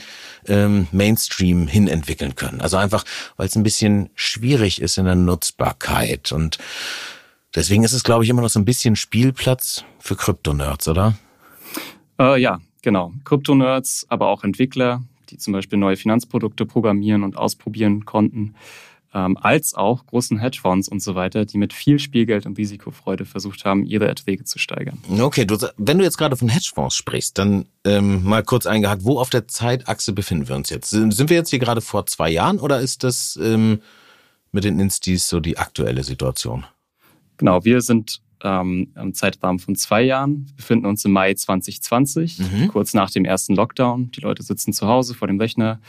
ähm, 0.48 0.88
Mainstream 0.94 1.68
hin 1.68 1.90
entwickeln 1.90 2.36
können. 2.36 2.62
Also 2.62 2.78
einfach, 2.78 3.04
weil 3.36 3.48
es 3.48 3.58
ein 3.58 3.64
bisschen 3.64 4.10
schwierig 4.16 4.82
ist 4.82 4.98
in 4.98 5.04
der 5.04 5.16
Nutzbarkeit 5.16 6.32
und 6.32 6.58
Deswegen 7.54 7.84
ist 7.84 7.94
es, 7.94 8.04
glaube 8.04 8.24
ich, 8.24 8.30
immer 8.30 8.42
noch 8.42 8.50
so 8.50 8.60
ein 8.60 8.66
bisschen 8.66 8.96
Spielplatz 8.96 9.84
für 10.00 10.16
Krypto-Nerds, 10.16 10.88
oder? 10.88 11.18
Äh, 12.20 12.42
ja, 12.42 12.60
genau. 12.82 13.14
Krypto-Nerds, 13.26 14.06
aber 14.10 14.28
auch 14.28 14.44
Entwickler, 14.44 15.04
die 15.30 15.38
zum 15.38 15.54
Beispiel 15.54 15.78
neue 15.78 15.98
Finanzprodukte 15.98 16.66
programmieren 16.66 17.24
und 17.24 17.36
ausprobieren 17.36 18.06
konnten, 18.06 18.56
ähm, 19.14 19.38
als 19.38 19.74
auch 19.74 20.06
großen 20.06 20.40
Hedgefonds 20.40 20.88
und 20.88 21.02
so 21.02 21.16
weiter, 21.16 21.46
die 21.46 21.58
mit 21.58 21.74
viel 21.74 22.00
Spielgeld 22.00 22.46
und 22.46 22.58
Risikofreude 22.58 23.26
versucht 23.26 23.66
haben, 23.66 23.84
ihre 23.86 24.08
Erträge 24.08 24.46
zu 24.46 24.58
steigern. 24.58 25.00
Okay, 25.20 25.46
du, 25.46 25.58
wenn 25.78 25.98
du 25.98 26.06
jetzt 26.06 26.18
gerade 26.18 26.38
von 26.38 26.48
Hedgefonds 26.48 26.96
sprichst, 26.96 27.38
dann 27.38 27.66
ähm, 27.84 28.24
mal 28.24 28.44
kurz 28.44 28.66
eingehakt, 28.66 29.04
wo 29.04 29.20
auf 29.20 29.30
der 29.30 29.50
Zeitachse 29.50 30.14
befinden 30.14 30.48
wir 30.48 30.56
uns 30.56 30.70
jetzt? 30.70 30.92
Sind 30.92 31.30
wir 31.30 31.36
jetzt 31.36 31.50
hier 31.50 31.60
gerade 31.60 31.82
vor 31.82 32.06
zwei 32.06 32.30
Jahren 32.30 32.60
oder 32.60 32.80
ist 32.80 33.04
das 33.04 33.38
ähm, 33.42 33.82
mit 34.54 34.64
den 34.64 34.80
Instis 34.80 35.28
so 35.28 35.42
die 35.42 35.58
aktuelle 35.58 36.04
Situation? 36.04 36.66
Genau, 37.42 37.66
wir 37.66 37.82
sind 37.82 38.22
ähm, 38.44 38.90
im 38.96 39.16
Zeitrahmen 39.16 39.58
von 39.58 39.76
zwei 39.76 40.04
Jahren, 40.04 40.46
wir 40.46 40.58
befinden 40.58 40.86
uns 40.86 41.04
im 41.06 41.12
Mai 41.12 41.34
2020, 41.34 42.38
mhm. 42.38 42.68
kurz 42.68 42.94
nach 42.94 43.10
dem 43.10 43.26
ersten 43.26 43.56
Lockdown. 43.56 44.12
Die 44.12 44.22
Leute 44.22 44.44
sitzen 44.44 44.74
zu 44.74 44.86
Hause 44.86 45.16
vor 45.16 45.28
dem 45.28 45.40
Rechner, 45.40 45.80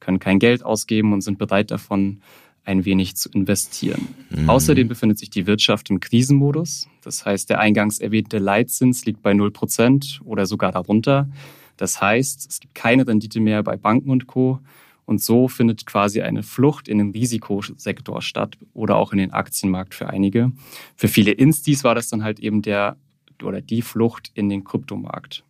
können 0.00 0.20
kein 0.20 0.38
Geld 0.38 0.64
ausgeben 0.64 1.12
und 1.12 1.20
sind 1.20 1.36
bereit 1.36 1.70
davon, 1.70 2.22
ein 2.64 2.86
wenig 2.86 3.14
zu 3.16 3.28
investieren. 3.28 4.08
Mhm. 4.30 4.48
Außerdem 4.48 4.88
befindet 4.88 5.18
sich 5.18 5.28
die 5.28 5.46
Wirtschaft 5.46 5.90
im 5.90 6.00
Krisenmodus. 6.00 6.88
Das 7.02 7.26
heißt, 7.26 7.50
der 7.50 7.60
eingangs 7.60 7.98
erwähnte 7.98 8.38
Leitzins 8.38 9.04
liegt 9.04 9.20
bei 9.20 9.32
0% 9.32 10.22
oder 10.22 10.46
sogar 10.46 10.72
darunter. 10.72 11.28
Das 11.76 12.00
heißt, 12.00 12.48
es 12.48 12.58
gibt 12.58 12.74
keine 12.74 13.06
Rendite 13.06 13.38
mehr 13.38 13.62
bei 13.62 13.76
Banken 13.76 14.08
und 14.08 14.26
Co. 14.26 14.60
Und 15.04 15.20
so 15.20 15.48
findet 15.48 15.84
quasi 15.86 16.22
eine 16.22 16.42
Flucht 16.42 16.88
in 16.88 16.98
den 16.98 17.10
Risikosektor 17.10 18.22
statt 18.22 18.56
oder 18.72 18.96
auch 18.96 19.12
in 19.12 19.18
den 19.18 19.32
Aktienmarkt 19.32 19.94
für 19.94 20.08
einige. 20.08 20.52
Für 20.96 21.08
viele 21.08 21.32
Instis 21.32 21.84
war 21.84 21.94
das 21.94 22.08
dann 22.08 22.22
halt 22.22 22.40
eben 22.40 22.62
der 22.62 22.96
oder 23.42 23.60
die 23.60 23.82
Flucht 23.82 24.30
in 24.34 24.48
den 24.48 24.64
Kryptomarkt. 24.64 25.44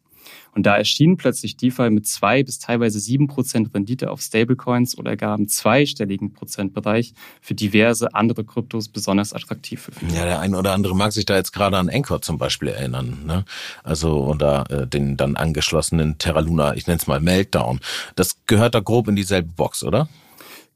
Und 0.54 0.66
da 0.66 0.76
erschien 0.76 1.16
plötzlich 1.16 1.56
DeFi 1.56 1.90
mit 1.90 2.06
zwei 2.06 2.42
bis 2.42 2.58
teilweise 2.58 3.00
sieben 3.00 3.26
Prozent 3.26 3.72
Rendite 3.74 4.10
auf 4.10 4.20
Stablecoins 4.20 4.98
oder 4.98 5.16
gar 5.16 5.38
im 5.38 5.48
zweistelligen 5.48 6.32
Prozentbereich 6.32 7.14
für 7.40 7.54
diverse 7.54 8.14
andere 8.14 8.44
Kryptos 8.44 8.88
besonders 8.88 9.32
attraktiv 9.32 9.80
für 9.80 9.92
viele. 9.92 10.14
Ja, 10.14 10.24
der 10.24 10.40
eine 10.40 10.58
oder 10.58 10.72
andere 10.72 10.94
mag 10.94 11.12
sich 11.12 11.24
da 11.24 11.36
jetzt 11.36 11.52
gerade 11.52 11.78
an 11.78 11.88
Anchor 11.88 12.20
zum 12.20 12.38
Beispiel 12.38 12.68
erinnern. 12.68 13.18
Ne? 13.26 13.44
Also 13.82 14.24
oder 14.24 14.70
äh, 14.70 14.86
den 14.86 15.16
dann 15.16 15.36
angeschlossenen 15.36 16.18
Terra 16.18 16.40
Luna, 16.40 16.74
ich 16.74 16.86
nenne 16.86 16.98
es 16.98 17.06
mal 17.06 17.20
Meltdown. 17.20 17.80
Das 18.14 18.44
gehört 18.46 18.74
da 18.74 18.80
grob 18.80 19.08
in 19.08 19.16
dieselbe 19.16 19.48
Box, 19.48 19.82
oder? 19.82 20.08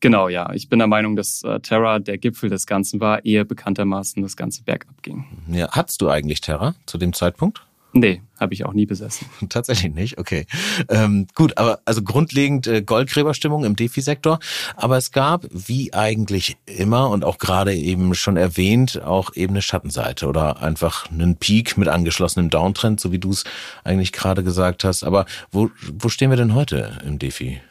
Genau, 0.00 0.28
ja. 0.28 0.52
Ich 0.52 0.68
bin 0.68 0.78
der 0.78 0.88
Meinung, 0.88 1.16
dass 1.16 1.42
äh, 1.42 1.60
Terra 1.60 1.98
der 1.98 2.18
Gipfel 2.18 2.50
des 2.50 2.66
Ganzen 2.66 3.00
war, 3.00 3.24
ehe 3.24 3.44
bekanntermaßen 3.44 4.22
das 4.22 4.36
ganze 4.36 4.62
bergab 4.62 5.02
ging. 5.02 5.24
Ja, 5.48 5.70
hattest 5.70 6.00
du 6.02 6.08
eigentlich 6.08 6.40
Terra 6.40 6.74
zu 6.86 6.98
dem 6.98 7.12
Zeitpunkt? 7.12 7.62
Nee, 7.98 8.20
habe 8.38 8.52
ich 8.52 8.66
auch 8.66 8.74
nie 8.74 8.84
besessen. 8.84 9.26
Tatsächlich 9.48 9.94
nicht, 9.94 10.18
okay. 10.18 10.44
Ähm, 10.90 11.26
gut, 11.34 11.56
aber 11.56 11.80
also 11.86 12.02
grundlegend 12.02 12.66
äh, 12.66 12.82
Goldgräberstimmung 12.82 13.64
im 13.64 13.74
Defi-Sektor. 13.74 14.38
Aber 14.76 14.98
es 14.98 15.12
gab, 15.12 15.46
wie 15.50 15.94
eigentlich 15.94 16.58
immer 16.66 17.08
und 17.08 17.24
auch 17.24 17.38
gerade 17.38 17.74
eben 17.74 18.14
schon 18.14 18.36
erwähnt, 18.36 19.02
auch 19.02 19.34
eben 19.34 19.54
eine 19.54 19.62
Schattenseite 19.62 20.26
oder 20.26 20.62
einfach 20.62 21.10
einen 21.10 21.36
Peak 21.36 21.78
mit 21.78 21.88
angeschlossenem 21.88 22.50
Downtrend, 22.50 23.00
so 23.00 23.12
wie 23.12 23.18
du 23.18 23.30
es 23.30 23.44
eigentlich 23.82 24.12
gerade 24.12 24.44
gesagt 24.44 24.84
hast. 24.84 25.02
Aber 25.02 25.24
wo, 25.50 25.70
wo 25.94 26.10
stehen 26.10 26.28
wir 26.28 26.36
denn 26.36 26.54
heute 26.54 26.98
im 27.06 27.18
Defi? 27.18 27.62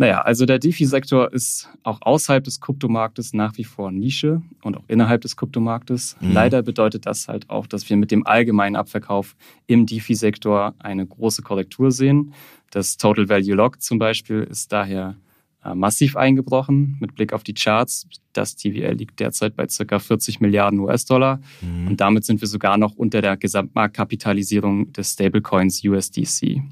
Naja, 0.00 0.20
also 0.20 0.46
der 0.46 0.60
DeFi-Sektor 0.60 1.32
ist 1.32 1.68
auch 1.82 1.98
außerhalb 2.02 2.44
des 2.44 2.60
Kryptomarktes 2.60 3.32
nach 3.32 3.58
wie 3.58 3.64
vor 3.64 3.90
Nische 3.90 4.40
und 4.62 4.76
auch 4.76 4.84
innerhalb 4.86 5.22
des 5.22 5.36
Kryptomarktes. 5.36 6.16
Mhm. 6.20 6.32
Leider 6.32 6.62
bedeutet 6.62 7.04
das 7.04 7.26
halt 7.26 7.50
auch, 7.50 7.66
dass 7.66 7.90
wir 7.90 7.96
mit 7.96 8.12
dem 8.12 8.24
allgemeinen 8.24 8.76
Abverkauf 8.76 9.34
im 9.66 9.86
DeFi-Sektor 9.86 10.74
eine 10.78 11.04
große 11.04 11.42
Korrektur 11.42 11.90
sehen. 11.90 12.32
Das 12.70 12.96
Total 12.96 13.28
Value 13.28 13.56
Lock 13.56 13.82
zum 13.82 13.98
Beispiel 13.98 14.44
ist 14.44 14.70
daher 14.72 15.16
äh, 15.64 15.74
massiv 15.74 16.16
eingebrochen 16.16 16.96
mit 17.00 17.16
Blick 17.16 17.32
auf 17.32 17.42
die 17.42 17.54
Charts. 17.54 18.06
Das 18.32 18.54
TVL 18.54 18.92
liegt 18.92 19.18
derzeit 19.18 19.56
bei 19.56 19.66
circa 19.68 19.98
40 19.98 20.38
Milliarden 20.38 20.78
US-Dollar 20.78 21.40
mhm. 21.60 21.88
und 21.88 22.00
damit 22.00 22.24
sind 22.24 22.40
wir 22.40 22.46
sogar 22.46 22.78
noch 22.78 22.94
unter 22.94 23.20
der 23.20 23.36
Gesamtmarktkapitalisierung 23.36 24.92
des 24.92 25.14
Stablecoins 25.14 25.82
USDC. 25.84 26.62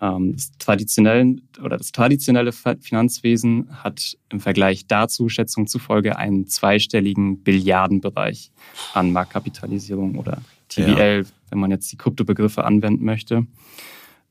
Ähm, 0.00 0.32
das 0.32 0.52
traditionelle 0.58 1.36
oder 1.62 1.76
das 1.76 1.92
traditionelle 1.92 2.52
Finanzwesen 2.52 3.68
hat 3.82 4.16
im 4.30 4.40
Vergleich 4.40 4.86
dazu 4.86 5.28
Schätzungen 5.28 5.66
zufolge 5.66 6.16
einen 6.16 6.46
zweistelligen 6.46 7.42
Billiardenbereich 7.42 8.50
an 8.94 9.12
Marktkapitalisierung 9.12 10.16
oder 10.16 10.42
TVL, 10.68 11.24
ja. 11.24 11.30
wenn 11.50 11.58
man 11.58 11.70
jetzt 11.70 11.92
die 11.92 11.96
Kryptobegriffe 11.96 12.64
anwenden 12.64 13.04
möchte. 13.04 13.46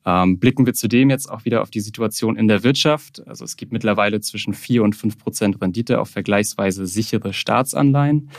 Ähm, 0.06 0.40
blicken 0.40 0.66
wir 0.66 0.74
zudem 0.74 1.10
jetzt 1.10 1.30
auch 1.30 1.46
wieder 1.46 1.62
auf 1.62 1.70
die 1.70 1.82
Situation 1.82 2.36
in 2.38 2.48
der 2.48 2.64
Wirtschaft. 2.64 3.22
Also 3.28 3.46
es 3.46 3.58
gibt 3.58 3.72
mittlerweile 3.72 4.22
zwischen 4.22 4.54
4 4.54 4.84
und 4.84 4.96
5 4.96 5.18
Prozent 5.18 5.62
Rendite 5.62 6.00
auf 6.00 6.10
vergleichsweise 6.10 6.88
sichere 6.88 7.34
Staatsanleihen. 7.34 8.30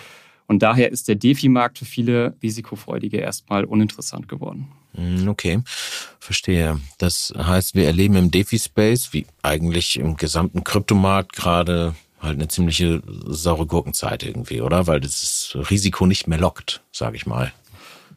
Und 0.47 0.63
daher 0.65 0.91
ist 0.91 1.07
der 1.07 1.15
DeFi-Markt 1.15 1.79
für 1.79 1.85
viele 1.85 2.35
Risikofreudige 2.43 3.19
erstmal 3.19 3.65
uninteressant 3.65 4.27
geworden. 4.27 4.69
Hm, 4.95 5.29
okay, 5.29 5.63
verstehe. 6.19 6.81
Das 6.99 7.33
heißt, 7.37 7.75
wir 7.75 7.87
erleben 7.87 8.17
im 8.17 8.31
DeFi-Space, 8.31 9.13
wie 9.13 9.27
eigentlich 9.43 9.99
im 9.99 10.17
gesamten 10.17 10.65
Kryptomarkt 10.65 11.35
gerade 11.35 11.95
halt 12.21 12.35
eine 12.35 12.49
ziemliche 12.49 13.03
saure 13.27 13.67
Gurkenzeit 13.67 14.23
irgendwie, 14.23 14.61
oder? 14.61 14.87
Weil 14.87 15.01
das 15.01 15.57
Risiko 15.71 16.07
nicht 16.07 16.27
mehr 16.27 16.39
lockt, 16.39 16.83
sage 16.93 17.17
ich 17.17 17.27
mal. 17.27 17.53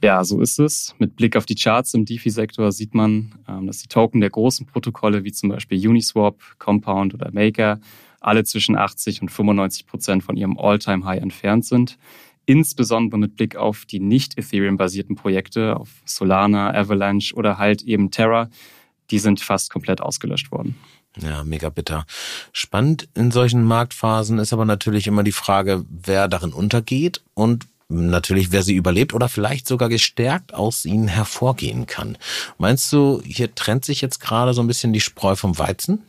Ja, 0.02 0.26
so 0.26 0.42
ist 0.42 0.60
es. 0.60 0.94
Mit 1.00 1.16
Blick 1.16 1.38
auf 1.38 1.46
die 1.46 1.56
Charts 1.56 1.94
im 1.94 2.04
DeFi-Sektor 2.04 2.74
sieht 2.74 2.94
man, 2.94 3.36
ähm, 3.48 3.68
dass 3.68 3.78
die 3.78 3.88
Token 3.88 4.20
der 4.20 4.32
großen 4.32 4.66
Protokolle 4.66 5.24
wie 5.24 5.32
zum 5.32 5.50
Beispiel 5.50 5.88
Uniswap, 5.88 6.42
Compound 6.60 7.14
oder 7.14 7.32
Maker 7.32 7.80
alle 8.20 8.44
zwischen 8.44 8.78
80 8.78 9.22
und 9.22 9.30
95 9.30 9.86
Prozent 9.86 10.24
von 10.24 10.36
ihrem 10.36 10.58
All-Time-High 10.58 11.22
entfernt 11.22 11.66
sind 11.66 11.98
insbesondere 12.46 13.20
mit 13.20 13.36
Blick 13.36 13.56
auf 13.56 13.86
die 13.86 14.00
nicht 14.00 14.38
Ethereum-basierten 14.38 15.16
Projekte, 15.16 15.78
auf 15.78 15.90
Solana, 16.06 16.74
Avalanche 16.74 17.34
oder 17.36 17.58
halt 17.58 17.82
eben 17.84 18.12
Terra, 18.12 18.50
die 19.12 19.20
sind 19.20 19.42
fast 19.42 19.70
komplett 19.70 20.02
ausgelöscht 20.02 20.52
worden. 20.52 20.76
Ja, 21.22 21.44
mega 21.44 21.70
bitter. 21.70 22.06
Spannend 22.52 23.08
in 23.14 23.32
solchen 23.32 23.64
Marktphasen 23.64 24.40
ist 24.40 24.52
aber 24.52 24.66
natürlich 24.66 25.06
immer 25.08 25.24
die 25.24 25.32
Frage, 25.32 25.86
wer 25.90 26.28
darin 26.28 26.54
untergeht 26.54 27.22
und 27.36 27.68
natürlich, 27.88 28.52
wer 28.52 28.64
sie 28.64 28.76
überlebt 28.76 29.14
oder 29.14 29.30
vielleicht 29.30 29.68
sogar 29.68 29.90
gestärkt 29.90 30.54
aus 30.54 30.86
ihnen 30.86 31.08
hervorgehen 31.08 31.86
kann. 31.86 32.18
Meinst 32.58 32.92
du, 32.92 33.22
hier 33.24 33.54
trennt 33.54 33.86
sich 33.86 34.02
jetzt 34.02 34.20
gerade 34.20 34.54
so 34.54 34.62
ein 34.62 34.68
bisschen 34.68 34.94
die 34.94 35.02
Spreu 35.02 35.36
vom 35.36 35.58
Weizen? 35.60 36.02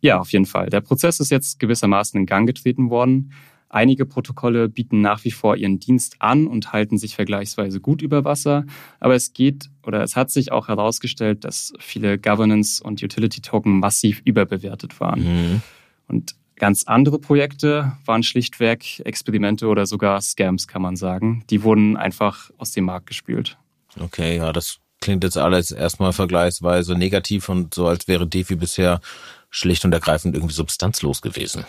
Ja, 0.00 0.18
auf 0.18 0.32
jeden 0.32 0.46
Fall. 0.46 0.70
Der 0.70 0.80
Prozess 0.80 1.20
ist 1.20 1.30
jetzt 1.30 1.58
gewissermaßen 1.58 2.18
in 2.18 2.24
Gang 2.24 2.46
getreten 2.46 2.88
worden. 2.88 3.34
Einige 3.72 4.04
Protokolle 4.04 4.68
bieten 4.68 5.00
nach 5.00 5.24
wie 5.24 5.30
vor 5.30 5.56
ihren 5.56 5.78
Dienst 5.78 6.16
an 6.18 6.48
und 6.48 6.72
halten 6.72 6.98
sich 6.98 7.14
vergleichsweise 7.14 7.80
gut 7.80 8.02
über 8.02 8.24
Wasser. 8.24 8.64
Aber 8.98 9.14
es 9.14 9.32
geht 9.32 9.70
oder 9.86 10.02
es 10.02 10.16
hat 10.16 10.30
sich 10.30 10.50
auch 10.50 10.66
herausgestellt, 10.66 11.44
dass 11.44 11.72
viele 11.78 12.18
Governance- 12.18 12.82
und 12.82 13.00
Utility-Token 13.00 13.78
massiv 13.78 14.22
überbewertet 14.24 14.98
waren. 14.98 15.22
Mhm. 15.22 15.62
Und 16.08 16.34
ganz 16.56 16.82
andere 16.84 17.20
Projekte 17.20 17.92
waren 18.04 18.24
schlichtweg 18.24 19.00
Experimente 19.04 19.68
oder 19.68 19.86
sogar 19.86 20.20
Scams, 20.20 20.66
kann 20.66 20.82
man 20.82 20.96
sagen. 20.96 21.44
Die 21.48 21.62
wurden 21.62 21.96
einfach 21.96 22.50
aus 22.58 22.72
dem 22.72 22.86
Markt 22.86 23.06
gespült. 23.06 23.56
Okay, 24.00 24.38
ja, 24.38 24.52
das 24.52 24.78
klingt 25.00 25.22
jetzt 25.22 25.38
alles 25.38 25.70
erstmal 25.70 26.12
vergleichsweise 26.12 26.94
negativ 26.94 27.48
und 27.48 27.72
so, 27.72 27.86
als 27.86 28.08
wäre 28.08 28.26
DeFi 28.26 28.56
bisher 28.56 29.00
schlicht 29.48 29.84
und 29.84 29.92
ergreifend 29.92 30.34
irgendwie 30.34 30.54
substanzlos 30.54 31.22
gewesen. 31.22 31.64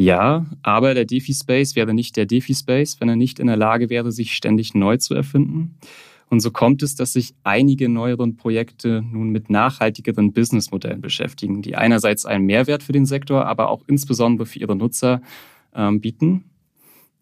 Ja, 0.00 0.46
aber 0.62 0.94
der 0.94 1.04
DeFi-Space 1.04 1.76
wäre 1.76 1.92
nicht 1.92 2.16
der 2.16 2.24
DeFi-Space, 2.24 3.00
wenn 3.00 3.10
er 3.10 3.16
nicht 3.16 3.38
in 3.38 3.48
der 3.48 3.58
Lage 3.58 3.90
wäre, 3.90 4.12
sich 4.12 4.32
ständig 4.32 4.74
neu 4.74 4.96
zu 4.96 5.14
erfinden. 5.14 5.76
Und 6.30 6.40
so 6.40 6.50
kommt 6.50 6.82
es, 6.82 6.94
dass 6.94 7.12
sich 7.12 7.34
einige 7.44 7.90
neueren 7.90 8.36
Projekte 8.36 9.02
nun 9.02 9.28
mit 9.28 9.50
nachhaltigeren 9.50 10.32
Businessmodellen 10.32 11.02
beschäftigen, 11.02 11.60
die 11.60 11.76
einerseits 11.76 12.24
einen 12.24 12.46
Mehrwert 12.46 12.82
für 12.82 12.92
den 12.92 13.04
Sektor, 13.04 13.44
aber 13.46 13.68
auch 13.68 13.82
insbesondere 13.88 14.46
für 14.46 14.58
ihre 14.60 14.74
Nutzer 14.74 15.20
ähm, 15.74 16.00
bieten. 16.00 16.44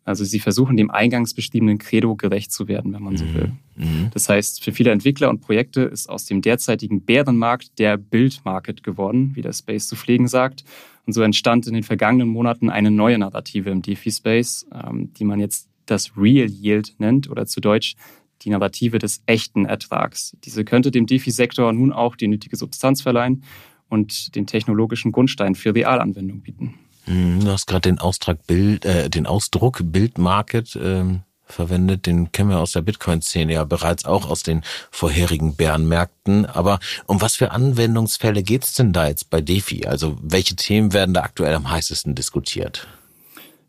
Also 0.04 0.25
sie 0.25 0.38
versuchen 0.38 0.76
dem 0.76 0.90
eingangs 0.90 1.35
beschriebenen 1.35 1.78
Credo 1.78 2.14
gerecht 2.14 2.52
zu 2.52 2.68
werden, 2.68 2.94
wenn 2.94 3.02
man 3.02 3.16
so 3.16 3.25
mhm. 3.25 3.35
will. 3.35 3.52
Mhm. 3.76 4.11
Das 4.14 4.28
heißt, 4.28 4.62
für 4.62 4.73
viele 4.73 4.92
Entwickler 4.92 5.30
und 5.30 5.40
Projekte 5.40 5.82
ist 5.82 6.08
aus 6.08 6.26
dem 6.26 6.42
derzeitigen 6.42 7.02
Bärenmarkt 7.02 7.78
der 7.78 7.97
Build-Market 7.97 8.82
geworden, 8.85 9.32
wie 9.35 9.42
der 9.42 9.52
Space 9.52 9.88
zu 9.88 9.97
pflegen 9.97 10.28
sagt. 10.28 10.64
Und 11.08 11.14
so 11.14 11.22
entstand 11.22 11.66
in 11.66 11.72
den 11.72 11.84
vergangenen 11.84 12.28
Monaten 12.28 12.68
eine 12.68 12.90
neue 12.90 13.16
Narrative 13.16 13.70
im 13.70 13.80
DeFi-Space, 13.80 14.66
ähm, 14.74 15.10
die 15.14 15.24
man 15.24 15.40
jetzt 15.40 15.66
das 15.86 16.18
Real 16.18 16.46
Yield 16.46 16.96
nennt 16.98 17.30
oder 17.30 17.46
zu 17.46 17.62
Deutsch 17.62 17.94
die 18.42 18.50
Narrative 18.50 18.98
des 18.98 19.22
echten 19.24 19.64
Ertrags. 19.64 20.36
Diese 20.44 20.66
könnte 20.66 20.90
dem 20.90 21.06
DeFi-Sektor 21.06 21.72
nun 21.72 21.94
auch 21.94 22.14
die 22.14 22.28
nötige 22.28 22.58
Substanz 22.58 23.00
verleihen 23.00 23.42
und 23.88 24.36
den 24.36 24.46
technologischen 24.46 25.10
Grundstein 25.10 25.54
für 25.54 25.74
Realanwendung 25.74 26.42
bieten. 26.42 26.74
Mhm, 27.06 27.40
du 27.40 27.52
hast 27.52 27.66
gerade 27.66 27.90
den 27.90 28.82
äh, 28.84 29.08
den 29.08 29.26
Ausdruck 29.26 29.80
Bild 29.82 30.18
Market 30.18 30.78
ähm, 30.78 31.22
verwendet. 31.52 32.06
Den 32.06 32.32
kennen 32.32 32.50
wir 32.50 32.60
aus 32.60 32.72
der 32.72 32.82
Bitcoin-Szene 32.82 33.54
ja 33.54 33.64
bereits 33.64 34.04
auch 34.04 34.28
aus 34.28 34.42
den 34.42 34.62
vorherigen 34.90 35.56
Bärenmärkten. 35.56 36.46
Aber 36.46 36.78
um 37.06 37.20
was 37.20 37.36
für 37.36 37.50
Anwendungsfälle 37.50 38.42
geht's 38.42 38.74
denn 38.74 38.92
da 38.92 39.08
jetzt 39.08 39.30
bei 39.30 39.40
DeFi? 39.40 39.86
Also 39.86 40.16
welche 40.22 40.56
Themen 40.56 40.92
werden 40.92 41.14
da 41.14 41.22
aktuell 41.22 41.54
am 41.54 41.70
heißesten 41.70 42.14
diskutiert? 42.14 42.86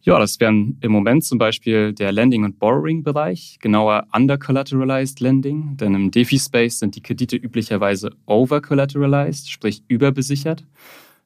Ja, 0.01 0.17
das 0.17 0.39
wären 0.39 0.77
im 0.81 0.91
Moment 0.91 1.25
zum 1.25 1.37
Beispiel 1.37 1.93
der 1.93 2.11
Lending- 2.11 2.45
und 2.45 2.57
Borrowing-Bereich, 2.57 3.57
genauer 3.61 4.07
Under-Collateralized 4.13 5.19
Lending, 5.19 5.75
denn 5.75 5.93
im 5.93 6.09
DeFi-Space 6.09 6.79
sind 6.79 6.95
die 6.95 7.03
Kredite 7.03 7.35
üblicherweise 7.35 8.11
over-collateralized, 8.25 9.51
sprich 9.51 9.83
überbesichert. 9.89 10.63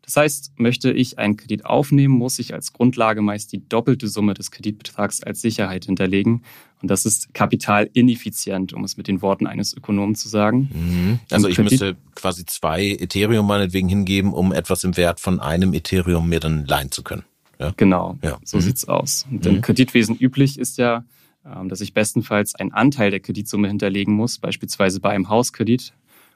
Das 0.04 0.18
heißt, 0.18 0.54
möchte 0.58 0.92
ich 0.92 1.18
einen 1.18 1.38
Kredit 1.38 1.66
aufnehmen, 1.66 2.14
muss 2.16 2.38
ich 2.38 2.54
als 2.54 2.74
Grundlage 2.74 3.22
meist 3.22 3.54
die 3.54 3.68
doppelte 3.68 4.10
Summe 4.10 4.34
des 4.34 4.52
Kreditbetrags 4.52 5.24
als 5.24 5.42
Sicherheit 5.42 5.86
hinterlegen. 5.86 6.44
Und 6.82 6.92
das 6.92 7.06
ist 7.06 7.34
kapitalineffizient, 7.34 8.74
um 8.74 8.84
es 8.84 8.98
mit 8.98 9.08
den 9.08 9.22
Worten 9.22 9.48
eines 9.48 9.74
Ökonomen 9.74 10.16
zu 10.16 10.28
sagen. 10.28 10.70
Mhm. 10.74 11.20
Also 11.32 11.48
ich 11.48 11.58
müsste 11.58 11.96
quasi 12.16 12.46
zwei 12.46 12.98
Ethereum 13.00 13.48
meinetwegen 13.48 13.88
hingeben, 13.88 14.34
um 14.34 14.52
etwas 14.52 14.84
im 14.84 14.98
Wert 14.98 15.22
von 15.22 15.40
einem 15.40 15.74
Ethereum 15.74 16.28
mir 16.28 16.42
dann 16.42 16.66
leihen 16.66 16.92
zu 16.92 17.02
können. 17.02 17.24
Ja? 17.58 17.74
Genau, 17.78 18.18
ja. 18.22 18.38
so 18.44 18.58
mhm. 18.58 18.62
sieht's 18.62 18.86
aus. 18.86 19.26
Und 19.32 19.46
im 19.46 19.56
mhm. 19.56 19.62
Kreditwesen 19.62 20.18
üblich 20.18 20.60
ist 20.60 20.78
ja, 20.78 21.06
ähm, 21.46 21.70
dass 21.70 21.80
ich 21.80 21.94
bestenfalls 21.94 22.56
einen 22.56 22.74
Anteil 22.74 23.12
der 23.12 23.22
Kreditsumme 23.22 23.70
hinterlegen 23.70 24.14
muss, 24.14 24.38
beispielsweise 24.38 25.00
bei 25.00 25.12
einem 25.12 25.30
Hauskredit. 25.30 25.94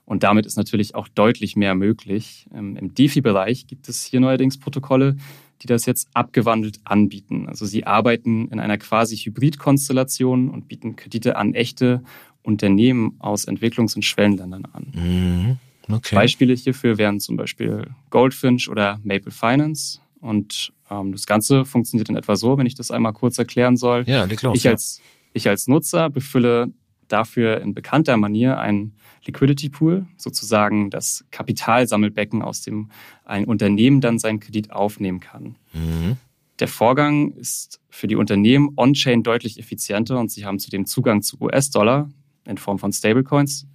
Und 0.08 0.24
damit 0.24 0.46
ist 0.46 0.56
natürlich 0.56 0.96
auch 0.96 1.10
deutlich 1.10 1.58
mehr 1.58 1.76
möglich. 1.76 2.48
Ähm, 2.56 2.78
Im 2.78 2.96
DeFi-Bereich 2.96 3.68
gibt 3.68 3.90
es 3.90 4.06
hier 4.06 4.22
neuerdings 4.22 4.58
Protokolle, 4.58 5.18
die 5.62 5.68
das 5.68 5.86
jetzt 5.86 6.08
abgewandelt 6.14 6.80
anbieten. 6.86 7.50
Also 7.50 7.66
sie 7.66 7.86
arbeiten 7.86 8.48
in 8.48 8.62
einer 8.62 8.78
quasi 8.78 9.18
Hybrid-Konstellation 9.18 10.50
und 10.50 10.70
bieten 10.70 10.96
Kredite 10.96 11.36
an 11.36 11.54
echte 11.54 12.02
Unternehmen 12.42 13.18
aus 13.20 13.50
Entwicklungs- 13.50 13.96
und 13.96 14.04
Schwellenländern 14.04 14.64
an. 14.72 14.88
Mhm. 14.96 15.58
Okay. 15.94 16.16
Beispiele 16.16 16.54
hierfür 16.54 16.98
wären 16.98 17.20
zum 17.20 17.36
Beispiel 17.36 17.88
Goldfinch 18.10 18.70
oder 18.70 19.02
Maple 19.04 19.32
Finance. 19.32 20.00
Und 20.22 20.72
ähm, 20.90 21.12
das 21.12 21.26
Ganze 21.26 21.66
funktioniert 21.66 22.08
in 22.08 22.16
etwa 22.16 22.38
so, 22.38 22.58
wenn 22.58 22.66
ich 22.66 22.76
das 22.76 22.92
einmal 22.92 23.12
kurz 23.12 23.38
erklären 23.38 23.76
soll. 23.76 24.06
Ja, 24.08 24.24
los, 24.24 24.56
ich, 24.56 24.70
als, 24.70 25.02
ich 25.34 25.50
als 25.50 25.68
Nutzer 25.68 26.10
befülle 26.10 26.72
dafür 27.08 27.62
in 27.62 27.74
bekannter 27.74 28.18
Manier 28.18 28.60
ein 28.60 28.94
Liquidity 29.26 29.70
Pool, 29.70 30.06
sozusagen 30.16 30.90
das 30.90 31.26
Kapitalsammelbecken, 31.32 32.42
aus 32.42 32.62
dem 32.62 32.90
ein 33.26 33.46
Unternehmen 33.46 34.02
dann 34.02 34.20
seinen 34.20 34.40
Kredit 34.40 34.72
aufnehmen 34.72 35.20
kann. 35.20 35.56
Mhm. 35.74 36.18
Der 36.60 36.68
Vorgang 36.68 37.32
ist 37.34 37.80
für 37.90 38.08
die 38.08 38.16
Unternehmen 38.16 38.72
on-chain 38.78 39.24
deutlich 39.24 39.60
effizienter 39.60 40.20
und 40.20 40.32
sie 40.32 40.46
haben 40.46 40.60
zudem 40.60 40.86
Zugang 40.86 41.22
zu 41.22 41.40
US-Dollar 41.40 42.10
in 42.46 42.58
Form 42.58 42.80
von 42.80 42.92
Stablecoins, 42.92 43.68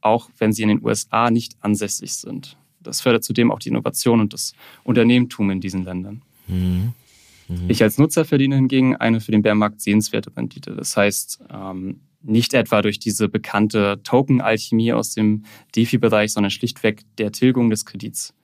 auch 0.00 0.28
wenn 0.38 0.52
sie 0.52 0.62
in 0.62 0.68
den 0.68 0.84
USA 0.84 1.30
nicht 1.30 1.56
ansässig 1.60 2.12
sind. 2.12 2.56
Das 2.80 3.00
fördert 3.00 3.24
zudem 3.24 3.50
auch 3.50 3.58
die 3.58 3.68
Innovation 3.68 4.20
und 4.20 4.32
das 4.32 4.54
Unternehmertum 4.84 5.50
in 5.50 5.60
diesen 5.60 5.84
Ländern. 5.84 6.22
Mhm. 6.46 6.94
Mhm. 7.48 7.68
Ich 7.68 7.82
als 7.82 7.98
Nutzer 7.98 8.24
verdiene 8.24 8.56
hingegen 8.56 8.96
eine 8.96 9.20
für 9.20 9.32
den 9.32 9.42
Bärmarkt 9.42 9.80
sehenswerte 9.80 10.34
Rendite. 10.36 10.74
Das 10.76 10.96
heißt, 10.96 11.40
ähm, 11.52 12.00
nicht 12.22 12.54
etwa 12.54 12.82
durch 12.82 12.98
diese 12.98 13.28
bekannte 13.28 14.00
Token-Alchemie 14.02 14.92
aus 14.92 15.14
dem 15.14 15.44
DeFi-Bereich, 15.74 16.32
sondern 16.32 16.50
schlichtweg 16.50 17.02
der 17.16 17.32
Tilgung 17.32 17.70
des 17.70 17.86
Kredits. 17.86 18.34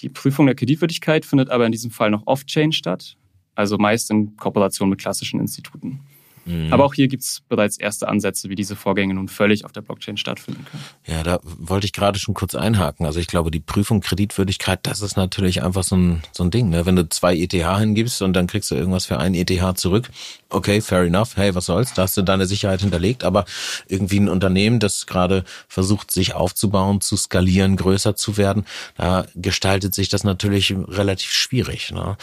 Die 0.00 0.08
Prüfung 0.08 0.46
der 0.46 0.54
Kreditwürdigkeit 0.54 1.24
findet 1.24 1.50
aber 1.50 1.66
in 1.66 1.72
diesem 1.72 1.90
Fall 1.90 2.10
noch 2.10 2.26
off-chain 2.26 2.72
statt, 2.72 3.16
also 3.54 3.78
meist 3.78 4.10
in 4.10 4.36
Kooperation 4.36 4.88
mit 4.88 5.00
klassischen 5.00 5.40
Instituten. 5.40 6.00
Mhm. 6.44 6.72
Aber 6.72 6.84
auch 6.84 6.94
hier 6.94 7.08
gibt 7.08 7.22
es 7.22 7.42
bereits 7.48 7.78
erste 7.78 8.08
Ansätze, 8.08 8.48
wie 8.48 8.54
diese 8.54 8.76
Vorgänge 8.76 9.14
nun 9.14 9.28
völlig 9.28 9.64
auf 9.64 9.72
der 9.72 9.82
Blockchain 9.82 10.16
stattfinden 10.16 10.64
können. 10.64 10.82
Ja, 11.06 11.22
da 11.22 11.38
wollte 11.42 11.86
ich 11.86 11.92
gerade 11.92 12.18
schon 12.18 12.34
kurz 12.34 12.54
einhaken. 12.54 13.06
Also 13.06 13.20
ich 13.20 13.26
glaube, 13.26 13.50
die 13.50 13.60
Prüfung 13.60 14.00
Kreditwürdigkeit, 14.00 14.80
das 14.82 15.02
ist 15.02 15.16
natürlich 15.16 15.62
einfach 15.62 15.84
so 15.84 15.96
ein, 15.96 16.22
so 16.32 16.44
ein 16.44 16.50
Ding. 16.50 16.70
Ne? 16.70 16.86
Wenn 16.86 16.96
du 16.96 17.08
zwei 17.08 17.36
ETH 17.36 17.52
hingibst 17.52 18.22
und 18.22 18.32
dann 18.34 18.46
kriegst 18.46 18.70
du 18.70 18.74
irgendwas 18.74 19.06
für 19.06 19.18
ein 19.18 19.34
ETH 19.34 19.78
zurück, 19.78 20.10
okay, 20.48 20.80
fair 20.80 21.02
enough, 21.02 21.36
hey, 21.36 21.54
was 21.54 21.66
soll's, 21.66 21.94
da 21.94 22.02
hast 22.02 22.16
du 22.16 22.22
deine 22.22 22.46
Sicherheit 22.46 22.80
hinterlegt. 22.80 23.24
Aber 23.24 23.44
irgendwie 23.86 24.18
ein 24.18 24.28
Unternehmen, 24.28 24.80
das 24.80 25.06
gerade 25.06 25.44
versucht, 25.68 26.10
sich 26.10 26.34
aufzubauen, 26.34 27.00
zu 27.00 27.16
skalieren, 27.16 27.76
größer 27.76 28.16
zu 28.16 28.36
werden, 28.36 28.64
da 28.96 29.26
gestaltet 29.34 29.94
sich 29.94 30.08
das 30.08 30.24
natürlich 30.24 30.74
relativ 30.88 31.30
schwierig. 31.30 31.92
Ne? 31.92 32.16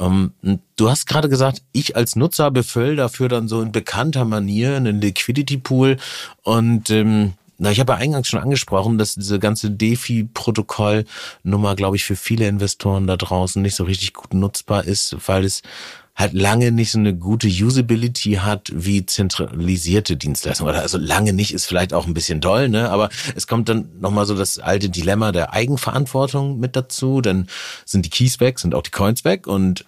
Ähm, 0.00 0.32
du 0.76 0.90
hast 0.90 1.06
gerade 1.06 1.28
gesagt, 1.28 1.62
ich 1.72 1.96
als 1.96 2.16
Nutzer 2.16 2.50
befüll 2.50 2.96
dafür 2.96 3.28
dann 3.28 3.48
so 3.48 3.60
in 3.60 3.70
bekannter 3.70 4.24
Manier 4.24 4.76
einen 4.76 5.00
Liquidity 5.00 5.58
Pool 5.58 5.98
und 6.42 6.90
ähm, 6.90 7.34
na, 7.62 7.70
ich 7.70 7.78
habe 7.78 7.92
ja 7.92 7.98
eingangs 7.98 8.28
schon 8.28 8.40
angesprochen, 8.40 8.96
dass 8.96 9.16
diese 9.16 9.38
ganze 9.38 9.70
DeFi-Protokoll-Nummer, 9.70 11.76
glaube 11.76 11.96
ich, 11.96 12.04
für 12.04 12.16
viele 12.16 12.48
Investoren 12.48 13.06
da 13.06 13.18
draußen 13.18 13.60
nicht 13.60 13.74
so 13.74 13.84
richtig 13.84 14.14
gut 14.14 14.32
nutzbar 14.32 14.86
ist, 14.86 15.14
weil 15.26 15.44
es 15.44 15.60
halt 16.16 16.32
lange 16.32 16.72
nicht 16.72 16.90
so 16.90 16.98
eine 16.98 17.14
gute 17.14 17.48
Usability 17.48 18.40
hat 18.42 18.72
wie 18.74 19.04
zentralisierte 19.04 20.16
Dienstleistungen. 20.16 20.72
Oder 20.72 20.82
also 20.82 20.96
lange 20.96 21.34
nicht 21.34 21.52
ist 21.52 21.66
vielleicht 21.66 21.92
auch 21.92 22.06
ein 22.06 22.14
bisschen 22.14 22.40
toll, 22.40 22.70
ne? 22.70 22.90
Aber 22.90 23.10
es 23.34 23.46
kommt 23.46 23.68
dann 23.68 23.90
nochmal 24.00 24.26
so 24.26 24.34
das 24.34 24.58
alte 24.58 24.88
Dilemma 24.88 25.32
der 25.32 25.52
Eigenverantwortung 25.52 26.58
mit 26.60 26.76
dazu. 26.76 27.20
Dann 27.20 27.46
sind 27.84 28.06
die 28.06 28.10
Keys 28.10 28.40
weg, 28.40 28.58
sind 28.58 28.74
auch 28.74 28.82
die 28.82 28.90
Coins 28.90 29.24
weg 29.24 29.46
und 29.46 29.84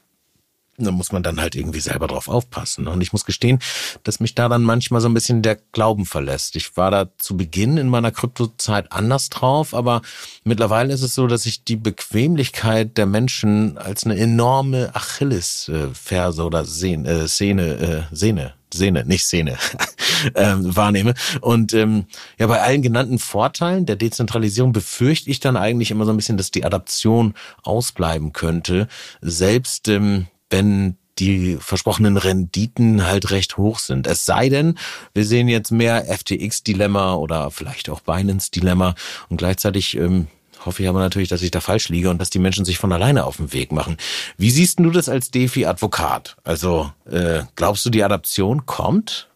da 0.85 0.91
muss 0.91 1.13
man 1.13 1.23
dann 1.23 1.41
halt 1.41 1.55
irgendwie 1.55 1.81
selber 1.81 2.07
drauf 2.07 2.29
aufpassen. 2.29 2.89
Und 2.89 3.01
ich 3.01 3.13
muss 3.13 3.25
gestehen, 3.25 3.59
dass 4.03 4.21
mich 4.21 4.35
da 4.35 4.49
dann 4.49 4.63
manchmal 4.63 5.01
so 5.01 5.09
ein 5.09 5.15
bisschen 5.15 5.43
der 5.43 5.59
Glauben 5.73 6.07
verlässt. 6.07 6.57
Ich 6.57 6.77
war 6.77 6.91
da 6.91 7.07
zu 7.19 7.37
Beginn 7.37 7.77
in 7.77 7.89
meiner 7.89 8.11
Kryptozeit 8.11 8.93
anders 8.93 9.31
drauf, 9.31 9.75
aber 9.75 10.03
mittlerweile 10.45 10.93
ist 10.93 11.03
es 11.03 11.15
so, 11.15 11.27
dass 11.27 11.47
ich 11.47 11.65
die 11.65 11.77
Bequemlichkeit 11.77 12.97
der 12.97 13.07
Menschen 13.07 13.79
als 13.79 14.05
eine 14.05 14.19
enorme 14.19 14.95
Achillesferse 14.95 16.45
oder 16.45 16.65
Sehne, 16.65 17.09
äh, 17.09 17.29
Szene, 17.29 18.09
äh, 18.11 18.15
Sehne, 18.15 18.55
Sehne, 18.75 19.05
nicht 19.05 19.25
Szene, 19.25 19.57
ähm, 20.35 20.75
wahrnehme. 20.77 21.15
Und 21.41 21.75
ähm, 21.75 22.07
ja, 22.39 22.47
bei 22.47 22.61
allen 22.61 22.83
genannten 22.83 23.19
Vorteilen 23.19 23.87
der 23.87 23.97
Dezentralisierung 23.97 24.73
befürchte 24.73 25.31
ich 25.31 25.41
dann 25.41 25.57
eigentlich 25.57 25.91
immer 25.91 26.05
so 26.05 26.11
ein 26.11 26.17
bisschen, 26.17 26.37
dass 26.37 26.51
die 26.51 26.65
Adaption 26.65 27.35
ausbleiben 27.63 28.33
könnte. 28.33 28.89
Selbst 29.21 29.89
ähm, 29.89 30.27
wenn 30.53 30.97
die 31.19 31.57
versprochenen 31.61 32.17
Renditen 32.17 33.07
halt 33.07 33.31
recht 33.31 33.57
hoch 33.57 33.79
sind. 33.79 34.07
Es 34.07 34.25
sei 34.25 34.49
denn, 34.49 34.79
wir 35.15 35.25
sehen 35.25 35.49
jetzt 35.49 35.71
mehr 35.71 36.07
FTX-Dilemma 36.07 37.15
oder 37.15 37.51
vielleicht 37.51 37.91
auch 37.91 38.01
Binance-Dilemma 38.01 38.95
und 39.29 39.37
gleichzeitig 39.37 39.97
ähm, 39.97 40.29
hoffe 40.65 40.83
ich 40.83 40.89
aber 40.89 41.01
natürlich, 41.01 41.29
dass 41.29 41.43
ich 41.43 41.51
da 41.51 41.61
falsch 41.61 41.89
liege 41.89 42.11
und 42.11 42.19
dass 42.19 42.31
die 42.31 42.39
Menschen 42.39 42.65
sich 42.65 42.79
von 42.79 42.93
alleine 42.93 43.25
auf 43.25 43.37
den 43.37 43.53
Weg 43.53 43.73
machen. 43.73 43.97
Wie 44.37 44.51
siehst 44.51 44.79
du 44.79 44.91
das 44.91 45.09
als 45.09 45.31
DeFi-Advokat? 45.31 46.37
Also 46.45 46.91
äh, 47.11 47.43
glaubst 47.57 47.85
du, 47.85 47.91
die 47.91 48.05
Adaption 48.05 48.65
kommt? 48.65 49.29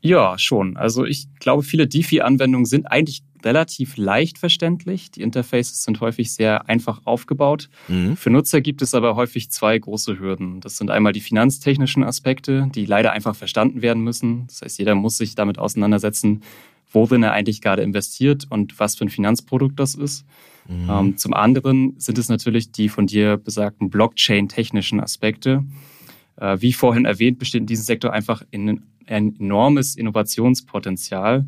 Ja, 0.00 0.38
schon. 0.38 0.76
Also 0.76 1.04
ich 1.04 1.28
glaube, 1.40 1.62
viele 1.62 1.86
DeFi-Anwendungen 1.86 2.66
sind 2.66 2.86
eigentlich 2.86 3.22
relativ 3.44 3.96
leicht 3.96 4.38
verständlich. 4.38 5.10
Die 5.10 5.22
Interfaces 5.22 5.84
sind 5.84 6.00
häufig 6.00 6.32
sehr 6.32 6.68
einfach 6.68 7.02
aufgebaut. 7.04 7.68
Mhm. 7.88 8.16
Für 8.16 8.30
Nutzer 8.30 8.60
gibt 8.60 8.82
es 8.82 8.94
aber 8.94 9.16
häufig 9.16 9.50
zwei 9.50 9.78
große 9.78 10.18
Hürden. 10.18 10.60
Das 10.60 10.76
sind 10.76 10.90
einmal 10.90 11.12
die 11.12 11.20
finanztechnischen 11.20 12.04
Aspekte, 12.04 12.68
die 12.74 12.86
leider 12.86 13.12
einfach 13.12 13.34
verstanden 13.34 13.82
werden 13.82 14.02
müssen. 14.02 14.46
Das 14.46 14.62
heißt, 14.62 14.78
jeder 14.78 14.94
muss 14.94 15.16
sich 15.16 15.34
damit 15.34 15.58
auseinandersetzen, 15.58 16.42
worin 16.92 17.22
er 17.22 17.32
eigentlich 17.32 17.60
gerade 17.60 17.82
investiert 17.82 18.46
und 18.48 18.78
was 18.78 18.96
für 18.96 19.04
ein 19.04 19.10
Finanzprodukt 19.10 19.78
das 19.78 19.94
ist. 19.94 20.24
Mhm. 20.68 20.90
Ähm, 20.90 21.16
zum 21.18 21.34
anderen 21.34 21.94
sind 21.98 22.18
es 22.18 22.28
natürlich 22.28 22.72
die 22.72 22.88
von 22.88 23.06
dir 23.06 23.36
besagten 23.36 23.90
Blockchain-technischen 23.90 25.00
Aspekte. 25.00 25.64
Äh, 26.36 26.60
wie 26.60 26.72
vorhin 26.72 27.04
erwähnt, 27.04 27.38
besteht 27.38 27.62
in 27.62 27.66
diesem 27.66 27.84
Sektor 27.84 28.12
einfach 28.12 28.42
ein 28.52 28.82
enormes 29.06 29.96
Innovationspotenzial. 29.96 31.46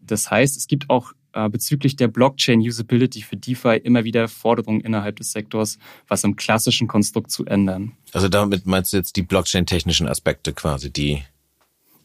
Das 0.00 0.30
heißt, 0.30 0.56
es 0.56 0.66
gibt 0.66 0.90
auch 0.90 1.12
bezüglich 1.50 1.96
der 1.96 2.08
Blockchain-Usability 2.08 3.22
für 3.22 3.36
DeFi 3.36 3.76
immer 3.76 4.04
wieder 4.04 4.28
Forderungen 4.28 4.80
innerhalb 4.80 5.16
des 5.16 5.32
Sektors, 5.32 5.78
was 6.08 6.24
im 6.24 6.36
klassischen 6.36 6.88
Konstrukt 6.88 7.30
zu 7.30 7.44
ändern. 7.46 7.92
Also 8.12 8.28
damit 8.28 8.66
meinst 8.66 8.92
du 8.92 8.96
jetzt 8.96 9.16
die 9.16 9.22
Blockchain-technischen 9.22 10.08
Aspekte 10.08 10.52
quasi, 10.52 10.92
die 10.92 11.22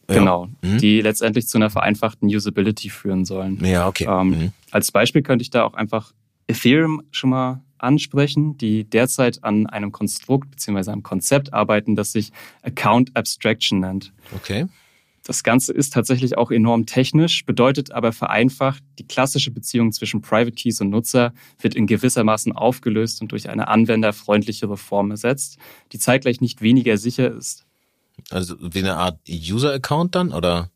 Genau, 0.08 0.48
ja. 0.62 0.68
mhm. 0.68 0.78
die 0.78 1.00
letztendlich 1.00 1.48
zu 1.48 1.58
einer 1.58 1.70
vereinfachten 1.70 2.28
Usability 2.28 2.90
führen 2.90 3.24
sollen. 3.24 3.58
Ja, 3.64 3.88
okay. 3.88 4.06
Ähm, 4.08 4.28
mhm. 4.28 4.52
Als 4.70 4.92
Beispiel 4.92 5.22
könnte 5.22 5.42
ich 5.42 5.50
da 5.50 5.64
auch 5.64 5.74
einfach 5.74 6.12
Ethereum 6.46 7.02
schon 7.10 7.30
mal 7.30 7.62
ansprechen, 7.78 8.56
die 8.56 8.84
derzeit 8.84 9.42
an 9.44 9.66
einem 9.66 9.92
Konstrukt 9.92 10.50
bzw. 10.50 10.92
einem 10.92 11.02
Konzept 11.02 11.52
arbeiten, 11.52 11.96
das 11.96 12.12
sich 12.12 12.32
Account 12.62 13.16
Abstraction 13.16 13.80
nennt. 13.80 14.12
Okay. 14.34 14.66
Das 15.26 15.42
Ganze 15.42 15.72
ist 15.72 15.92
tatsächlich 15.92 16.38
auch 16.38 16.52
enorm 16.52 16.86
technisch, 16.86 17.44
bedeutet 17.44 17.90
aber 17.90 18.12
vereinfacht, 18.12 18.84
die 19.00 19.08
klassische 19.08 19.50
Beziehung 19.50 19.90
zwischen 19.90 20.22
Private 20.22 20.52
Keys 20.52 20.80
und 20.80 20.90
Nutzer 20.90 21.32
wird 21.60 21.74
in 21.74 21.88
gewissermaßen 21.88 22.52
aufgelöst 22.52 23.20
und 23.20 23.32
durch 23.32 23.48
eine 23.48 23.66
anwenderfreundlichere 23.66 24.76
Form 24.76 25.10
ersetzt, 25.10 25.58
die 25.90 25.98
zeitgleich 25.98 26.40
nicht 26.40 26.62
weniger 26.62 26.96
sicher 26.96 27.34
ist. 27.34 27.66
Also 28.30 28.54
wie 28.60 28.78
eine 28.78 28.94
Art 28.94 29.18
User-Account 29.28 30.14
dann, 30.14 30.32
oder? 30.32 30.70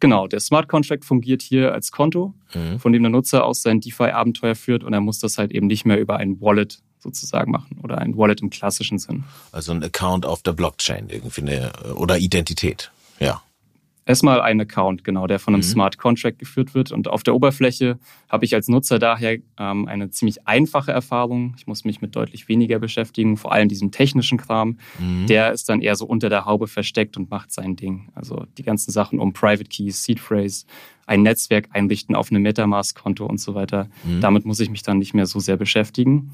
Genau, 0.00 0.26
der 0.26 0.40
Smart 0.40 0.66
Contract 0.66 1.04
fungiert 1.04 1.40
hier 1.40 1.72
als 1.72 1.92
Konto, 1.92 2.34
mhm. 2.54 2.80
von 2.80 2.92
dem 2.92 3.04
der 3.04 3.10
Nutzer 3.10 3.44
aus 3.44 3.62
sein 3.62 3.80
DeFi-Abenteuer 3.80 4.56
führt 4.56 4.82
und 4.82 4.92
er 4.92 5.00
muss 5.00 5.20
das 5.20 5.38
halt 5.38 5.52
eben 5.52 5.68
nicht 5.68 5.84
mehr 5.84 6.00
über 6.00 6.16
ein 6.16 6.40
Wallet 6.40 6.80
sozusagen 6.98 7.52
machen 7.52 7.78
oder 7.84 7.98
ein 7.98 8.16
Wallet 8.16 8.40
im 8.40 8.50
klassischen 8.50 8.98
Sinn. 8.98 9.22
Also 9.52 9.70
ein 9.70 9.84
Account 9.84 10.26
auf 10.26 10.42
der 10.42 10.54
Blockchain 10.54 11.08
irgendwie 11.08 11.42
eine, 11.42 11.72
oder 11.94 12.18
Identität, 12.18 12.90
ja. 13.20 13.42
Erstmal 14.04 14.40
ein 14.40 14.60
Account, 14.60 15.04
genau, 15.04 15.28
der 15.28 15.38
von 15.38 15.54
einem 15.54 15.60
mhm. 15.60 15.68
Smart 15.68 15.96
Contract 15.96 16.40
geführt 16.40 16.74
wird. 16.74 16.90
Und 16.90 17.06
auf 17.06 17.22
der 17.22 17.36
Oberfläche 17.36 18.00
habe 18.28 18.44
ich 18.44 18.52
als 18.54 18.66
Nutzer 18.66 18.98
daher 18.98 19.38
ähm, 19.58 19.86
eine 19.86 20.10
ziemlich 20.10 20.46
einfache 20.46 20.90
Erfahrung. 20.90 21.54
Ich 21.56 21.68
muss 21.68 21.84
mich 21.84 22.00
mit 22.00 22.16
deutlich 22.16 22.48
weniger 22.48 22.80
beschäftigen, 22.80 23.36
vor 23.36 23.52
allem 23.52 23.68
diesem 23.68 23.92
technischen 23.92 24.38
Kram. 24.38 24.78
Mhm. 24.98 25.28
Der 25.28 25.52
ist 25.52 25.68
dann 25.68 25.80
eher 25.80 25.94
so 25.94 26.04
unter 26.04 26.28
der 26.28 26.46
Haube 26.46 26.66
versteckt 26.66 27.16
und 27.16 27.30
macht 27.30 27.52
sein 27.52 27.76
Ding. 27.76 28.10
Also 28.16 28.44
die 28.58 28.64
ganzen 28.64 28.90
Sachen 28.90 29.20
um 29.20 29.32
Private 29.32 29.68
Keys, 29.68 30.02
Seed 30.02 30.18
Phrase, 30.18 30.66
ein 31.06 31.22
Netzwerk 31.22 31.68
einrichten 31.70 32.16
auf 32.16 32.32
einem 32.32 32.42
Metamask-Konto 32.42 33.24
und 33.24 33.38
so 33.38 33.54
weiter. 33.54 33.88
Mhm. 34.02 34.20
Damit 34.20 34.44
muss 34.44 34.58
ich 34.58 34.70
mich 34.70 34.82
dann 34.82 34.98
nicht 34.98 35.14
mehr 35.14 35.26
so 35.26 35.38
sehr 35.38 35.56
beschäftigen. 35.56 36.32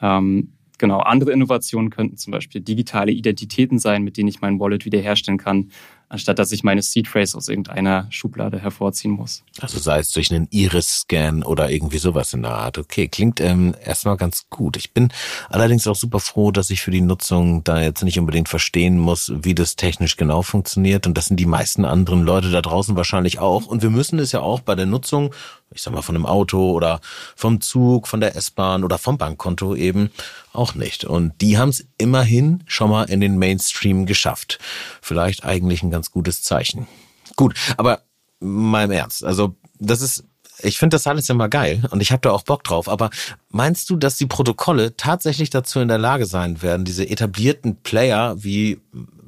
Ähm, 0.00 0.52
Genau, 0.80 1.00
andere 1.00 1.30
Innovationen 1.32 1.90
könnten 1.90 2.16
zum 2.16 2.30
Beispiel 2.30 2.62
digitale 2.62 3.12
Identitäten 3.12 3.78
sein, 3.78 4.02
mit 4.02 4.16
denen 4.16 4.30
ich 4.30 4.40
mein 4.40 4.58
Wallet 4.58 4.86
wiederherstellen 4.86 5.36
kann 5.38 5.68
anstatt 6.10 6.38
dass 6.38 6.52
ich 6.52 6.64
meine 6.64 6.82
Seed 6.82 7.08
Phrase 7.08 7.38
aus 7.38 7.48
irgendeiner 7.48 8.06
Schublade 8.10 8.58
hervorziehen 8.58 9.12
muss. 9.12 9.42
Also 9.60 9.78
sei 9.78 10.00
es 10.00 10.10
durch 10.10 10.30
einen 10.30 10.48
Iris-Scan 10.50 11.42
oder 11.44 11.70
irgendwie 11.70 11.98
sowas 11.98 12.32
in 12.32 12.42
der 12.42 12.52
Art. 12.52 12.78
Okay, 12.78 13.08
klingt 13.08 13.40
ähm, 13.40 13.74
erstmal 13.82 14.16
ganz 14.16 14.46
gut. 14.50 14.76
Ich 14.76 14.92
bin 14.92 15.12
allerdings 15.48 15.86
auch 15.86 15.94
super 15.94 16.18
froh, 16.18 16.50
dass 16.50 16.70
ich 16.70 16.82
für 16.82 16.90
die 16.90 17.00
Nutzung 17.00 17.62
da 17.64 17.80
jetzt 17.80 18.02
nicht 18.02 18.18
unbedingt 18.18 18.48
verstehen 18.48 18.98
muss, 18.98 19.32
wie 19.42 19.54
das 19.54 19.76
technisch 19.76 20.16
genau 20.16 20.42
funktioniert. 20.42 21.06
Und 21.06 21.16
das 21.16 21.26
sind 21.26 21.38
die 21.38 21.46
meisten 21.46 21.84
anderen 21.84 22.24
Leute 22.24 22.50
da 22.50 22.60
draußen 22.60 22.96
wahrscheinlich 22.96 23.38
auch. 23.38 23.66
Und 23.66 23.82
wir 23.82 23.90
müssen 23.90 24.18
es 24.18 24.32
ja 24.32 24.40
auch 24.40 24.60
bei 24.60 24.74
der 24.74 24.86
Nutzung 24.86 25.32
ich 25.72 25.82
sag 25.82 25.94
mal, 25.94 26.02
von 26.02 26.16
einem 26.16 26.26
Auto 26.26 26.72
oder 26.72 27.00
vom 27.36 27.60
Zug, 27.60 28.08
von 28.08 28.20
der 28.20 28.36
S-Bahn 28.36 28.84
oder 28.84 28.98
vom 28.98 29.18
Bankkonto 29.18 29.74
eben 29.74 30.10
auch 30.52 30.74
nicht. 30.74 31.04
Und 31.04 31.40
die 31.40 31.58
haben 31.58 31.68
es 31.68 31.86
immerhin 31.98 32.62
schon 32.66 32.90
mal 32.90 33.04
in 33.04 33.20
den 33.20 33.38
Mainstream 33.38 34.06
geschafft. 34.06 34.58
Vielleicht 35.00 35.44
eigentlich 35.44 35.82
ein 35.82 35.90
ganz 35.90 36.10
gutes 36.10 36.42
Zeichen. 36.42 36.88
Gut, 37.36 37.54
aber 37.76 38.02
mal 38.40 38.84
im 38.84 38.90
Ernst. 38.90 39.24
Also 39.24 39.54
das 39.78 40.00
ist 40.00 40.24
ich 40.62 40.78
finde 40.78 40.96
das 40.96 41.06
alles 41.06 41.28
immer 41.30 41.48
geil 41.48 41.82
und 41.90 42.02
ich 42.02 42.12
habe 42.12 42.20
da 42.20 42.32
auch 42.32 42.42
Bock 42.42 42.64
drauf. 42.64 42.88
Aber 42.88 43.10
meinst 43.48 43.88
du, 43.88 43.96
dass 43.96 44.16
die 44.16 44.26
Protokolle 44.26 44.96
tatsächlich 44.96 45.50
dazu 45.50 45.80
in 45.80 45.88
der 45.88 45.98
Lage 45.98 46.26
sein 46.26 46.62
werden, 46.62 46.84
diese 46.84 47.08
etablierten 47.08 47.76
Player 47.76 48.34
wie 48.42 48.78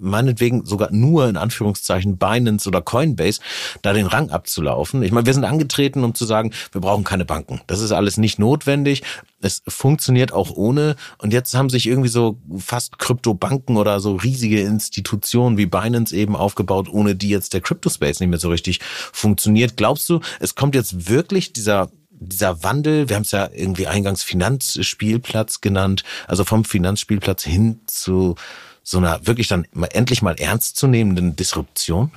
meinetwegen 0.02 0.64
sogar 0.66 0.90
nur 0.92 1.28
in 1.28 1.36
Anführungszeichen 1.36 2.18
Binance 2.18 2.68
oder 2.68 2.82
Coinbase, 2.82 3.40
da 3.82 3.92
den 3.92 4.06
Rang 4.06 4.30
abzulaufen. 4.30 5.02
Ich 5.02 5.12
meine, 5.12 5.26
wir 5.26 5.34
sind 5.34 5.44
angetreten, 5.44 6.04
um 6.04 6.14
zu 6.14 6.24
sagen, 6.24 6.52
wir 6.72 6.80
brauchen 6.80 7.04
keine 7.04 7.24
Banken. 7.24 7.60
Das 7.66 7.80
ist 7.80 7.92
alles 7.92 8.16
nicht 8.16 8.38
notwendig. 8.38 9.02
Es 9.40 9.62
funktioniert 9.66 10.32
auch 10.32 10.50
ohne. 10.50 10.96
Und 11.18 11.32
jetzt 11.32 11.54
haben 11.54 11.70
sich 11.70 11.86
irgendwie 11.86 12.08
so 12.08 12.38
fast 12.58 12.98
Kryptobanken 12.98 13.76
oder 13.76 14.00
so 14.00 14.16
riesige 14.16 14.60
Institutionen 14.60 15.56
wie 15.56 15.66
Binance 15.66 16.14
eben 16.14 16.36
aufgebaut, 16.36 16.88
ohne 16.90 17.14
die 17.16 17.28
jetzt 17.28 17.54
der 17.54 17.60
Crypto-Space 17.60 18.20
nicht 18.20 18.30
mehr 18.30 18.38
so 18.38 18.50
richtig 18.50 18.80
funktioniert. 19.12 19.76
Glaubst 19.76 20.08
du, 20.08 20.20
es 20.40 20.54
kommt 20.54 20.74
jetzt 20.74 21.08
wirklich 21.08 21.52
dieser 21.52 21.90
dieser 22.24 22.62
Wandel, 22.62 23.08
wir 23.08 23.16
haben 23.16 23.22
es 23.22 23.32
ja 23.32 23.50
irgendwie 23.52 23.86
eingangs 23.86 24.22
Finanzspielplatz 24.22 25.60
genannt, 25.60 26.04
also 26.28 26.44
vom 26.44 26.64
Finanzspielplatz 26.64 27.42
hin 27.42 27.80
zu 27.86 28.36
so 28.82 28.98
einer 28.98 29.26
wirklich 29.26 29.48
dann 29.48 29.66
endlich 29.90 30.22
mal 30.22 30.34
ernstzunehmenden 30.38 31.36
Disruption? 31.36 32.10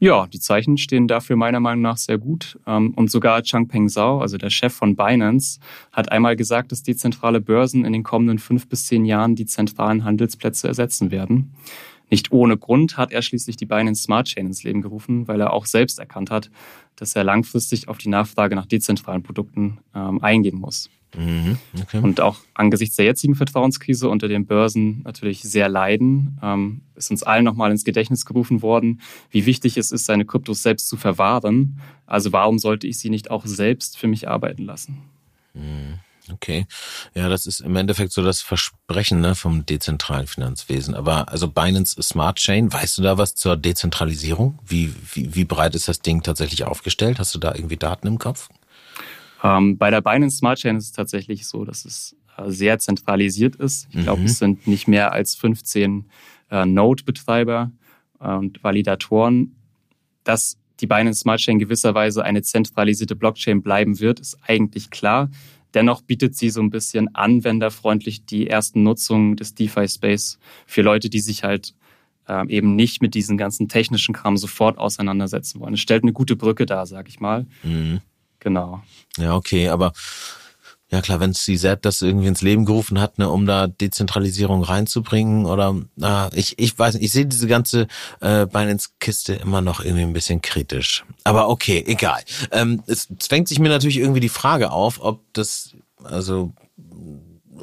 Ja, 0.00 0.26
die 0.26 0.40
Zeichen 0.40 0.76
stehen 0.76 1.08
dafür 1.08 1.36
meiner 1.36 1.60
Meinung 1.60 1.82
nach 1.82 1.96
sehr 1.96 2.18
gut. 2.18 2.58
Ähm, 2.66 2.92
und 2.94 3.10
sogar 3.10 3.42
Changpeng 3.42 3.88
Zhao, 3.88 4.20
also 4.20 4.36
der 4.36 4.50
Chef 4.50 4.74
von 4.74 4.96
Binance, 4.96 5.60
hat 5.92 6.12
einmal 6.12 6.36
gesagt, 6.36 6.72
dass 6.72 6.82
dezentrale 6.82 7.40
Börsen 7.40 7.84
in 7.84 7.92
den 7.92 8.02
kommenden 8.02 8.38
fünf 8.38 8.68
bis 8.68 8.86
zehn 8.86 9.04
Jahren 9.06 9.34
die 9.34 9.46
zentralen 9.46 10.04
Handelsplätze 10.04 10.68
ersetzen 10.68 11.10
werden. 11.10 11.54
Nicht 12.10 12.32
ohne 12.32 12.58
Grund 12.58 12.98
hat 12.98 13.12
er 13.12 13.22
schließlich 13.22 13.56
die 13.56 13.66
Binance 13.66 14.02
Smart 14.02 14.26
Chain 14.28 14.46
ins 14.46 14.62
Leben 14.62 14.82
gerufen, 14.82 15.26
weil 15.26 15.40
er 15.40 15.52
auch 15.52 15.64
selbst 15.64 15.98
erkannt 15.98 16.30
hat, 16.30 16.50
dass 16.96 17.16
er 17.16 17.24
langfristig 17.24 17.88
auf 17.88 17.98
die 17.98 18.10
Nachfrage 18.10 18.54
nach 18.56 18.66
dezentralen 18.66 19.22
Produkten 19.22 19.78
ähm, 19.94 20.22
eingehen 20.22 20.58
muss. 20.58 20.90
Mhm, 21.16 21.58
okay. 21.80 21.98
Und 21.98 22.20
auch 22.20 22.38
angesichts 22.54 22.96
der 22.96 23.04
jetzigen 23.04 23.34
Vertrauenskrise 23.34 24.08
unter 24.08 24.28
den 24.28 24.46
Börsen 24.46 25.02
natürlich 25.02 25.42
sehr 25.42 25.68
leiden, 25.68 26.38
ähm, 26.42 26.82
ist 26.94 27.10
uns 27.10 27.22
allen 27.22 27.44
nochmal 27.44 27.70
ins 27.70 27.84
Gedächtnis 27.84 28.26
gerufen 28.26 28.62
worden, 28.62 29.00
wie 29.30 29.46
wichtig 29.46 29.76
es 29.76 29.92
ist, 29.92 30.06
seine 30.06 30.24
Kryptos 30.24 30.62
selbst 30.62 30.88
zu 30.88 30.96
verwahren. 30.96 31.80
Also 32.06 32.32
warum 32.32 32.58
sollte 32.58 32.86
ich 32.86 32.98
sie 32.98 33.10
nicht 33.10 33.30
auch 33.30 33.46
selbst 33.46 33.98
für 33.98 34.06
mich 34.06 34.28
arbeiten 34.28 34.64
lassen? 34.64 34.98
Mhm. 35.54 36.00
Okay. 36.32 36.66
Ja, 37.14 37.28
das 37.28 37.44
ist 37.44 37.60
im 37.60 37.76
Endeffekt 37.76 38.12
so 38.12 38.22
das 38.22 38.40
Versprechen 38.40 39.20
ne, 39.20 39.34
vom 39.34 39.66
dezentralen 39.66 40.26
Finanzwesen. 40.26 40.94
Aber 40.94 41.28
also 41.28 41.48
Binance 41.48 42.02
Smart 42.02 42.38
Chain, 42.38 42.72
weißt 42.72 42.96
du 42.98 43.02
da 43.02 43.18
was 43.18 43.34
zur 43.34 43.56
Dezentralisierung? 43.56 44.58
Wie, 44.66 44.94
wie, 45.12 45.34
wie 45.34 45.44
breit 45.44 45.74
ist 45.74 45.86
das 45.86 46.00
Ding 46.00 46.22
tatsächlich 46.22 46.64
aufgestellt? 46.64 47.18
Hast 47.18 47.34
du 47.34 47.38
da 47.38 47.54
irgendwie 47.54 47.76
Daten 47.76 48.06
im 48.06 48.18
Kopf? 48.18 48.48
Ähm, 49.44 49.78
bei 49.78 49.90
der 49.90 50.00
Binance 50.00 50.38
Smart 50.38 50.58
Chain 50.58 50.76
ist 50.76 50.86
es 50.86 50.92
tatsächlich 50.92 51.46
so, 51.46 51.64
dass 51.64 51.84
es 51.84 52.16
äh, 52.36 52.50
sehr 52.50 52.78
zentralisiert 52.78 53.56
ist. 53.56 53.86
Ich 53.92 54.02
glaube, 54.02 54.20
mhm. 54.20 54.26
es 54.26 54.38
sind 54.38 54.66
nicht 54.66 54.88
mehr 54.88 55.12
als 55.12 55.36
15 55.36 56.06
äh, 56.50 56.66
Node-Betreiber 56.66 57.70
und 58.18 58.64
Validatoren. 58.64 59.54
Dass 60.22 60.56
die 60.80 60.86
Binance 60.86 61.20
Smart 61.20 61.40
Chain 61.40 61.58
gewisserweise 61.58 62.24
eine 62.24 62.40
zentralisierte 62.40 63.14
Blockchain 63.14 63.60
bleiben 63.60 64.00
wird, 64.00 64.18
ist 64.18 64.38
eigentlich 64.46 64.88
klar. 64.90 65.30
Dennoch 65.74 66.00
bietet 66.00 66.36
sie 66.36 66.48
so 66.50 66.62
ein 66.62 66.70
bisschen 66.70 67.14
anwenderfreundlich 67.14 68.24
die 68.24 68.48
ersten 68.48 68.82
Nutzungen 68.82 69.36
des 69.36 69.54
DeFi-Space 69.54 70.38
für 70.66 70.82
Leute, 70.82 71.10
die 71.10 71.18
sich 71.18 71.44
halt 71.44 71.74
äh, 72.28 72.48
eben 72.48 72.76
nicht 72.76 73.02
mit 73.02 73.14
diesen 73.14 73.36
ganzen 73.36 73.68
technischen 73.68 74.14
Kram 74.14 74.36
sofort 74.36 74.78
auseinandersetzen 74.78 75.60
wollen. 75.60 75.74
Es 75.74 75.80
stellt 75.80 76.04
eine 76.04 76.12
gute 76.12 76.36
Brücke 76.36 76.64
dar, 76.64 76.86
sag 76.86 77.08
ich 77.08 77.20
mal. 77.20 77.46
Mhm. 77.62 78.00
Genau. 78.44 78.82
Ja, 79.16 79.34
okay, 79.34 79.68
aber 79.70 79.92
ja 80.90 81.00
klar, 81.00 81.18
wenn 81.18 81.34
CZ 81.34 81.78
das 81.80 82.02
irgendwie 82.02 82.28
ins 82.28 82.42
Leben 82.42 82.66
gerufen 82.66 83.00
hat, 83.00 83.18
ne, 83.18 83.28
um 83.28 83.46
da 83.46 83.66
Dezentralisierung 83.66 84.62
reinzubringen 84.62 85.46
oder 85.46 85.74
na, 85.96 86.30
ich, 86.34 86.58
ich 86.58 86.78
weiß 86.78 86.94
nicht, 86.94 87.04
ich 87.04 87.10
sehe 87.10 87.26
diese 87.26 87.48
ganze 87.48 87.88
äh, 88.20 88.46
Binance-Kiste 88.46 89.34
immer 89.34 89.60
noch 89.60 89.82
irgendwie 89.82 90.04
ein 90.04 90.12
bisschen 90.12 90.42
kritisch. 90.42 91.04
Aber 91.24 91.48
okay, 91.48 91.82
egal. 91.86 92.22
Ähm, 92.52 92.82
es 92.86 93.08
zwängt 93.18 93.48
sich 93.48 93.58
mir 93.58 93.70
natürlich 93.70 93.96
irgendwie 93.96 94.20
die 94.20 94.28
Frage 94.28 94.70
auf, 94.70 95.00
ob 95.00 95.20
das, 95.32 95.74
also 96.04 96.52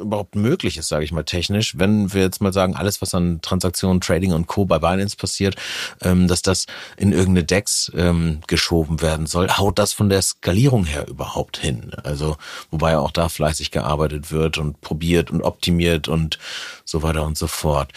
überhaupt 0.02 0.36
möglich 0.36 0.78
ist, 0.78 0.88
sage 0.88 1.04
ich 1.04 1.12
mal 1.12 1.24
technisch, 1.24 1.78
wenn 1.78 2.14
wir 2.14 2.22
jetzt 2.22 2.42
mal 2.42 2.54
sagen, 2.54 2.76
alles, 2.76 3.02
was 3.02 3.14
an 3.14 3.42
Transaktionen, 3.42 4.02
Trading 4.02 4.34
und 4.34 4.48
Co. 4.48 4.66
bei 4.66 4.80
Binance 4.80 5.16
passiert, 5.16 5.56
ähm, 6.02 6.28
dass 6.28 6.42
das 6.42 6.66
in 6.98 7.12
irgendeine 7.12 7.44
DEX 7.44 7.92
ähm, 7.96 8.42
geschoben 8.48 9.02
werden 9.02 9.28
soll, 9.28 9.50
haut 9.50 9.80
das 9.80 9.94
von 9.94 10.10
der 10.10 10.22
Skalierung 10.22 10.86
her 10.86 11.08
überhaupt 11.08 11.58
hin? 11.58 11.92
Also, 12.04 12.38
wobei 12.70 12.98
auch 12.98 13.12
da 13.12 13.30
fleißig 13.30 13.72
gearbeitet 13.72 14.32
wird 14.32 14.58
und 14.58 14.82
probiert 14.82 15.32
und 15.32 15.42
optimiert 15.42 16.08
und 16.08 16.40
so 16.86 17.04
weiter 17.04 17.26
und 17.26 17.38
so 17.38 17.48
fort. 17.48 17.92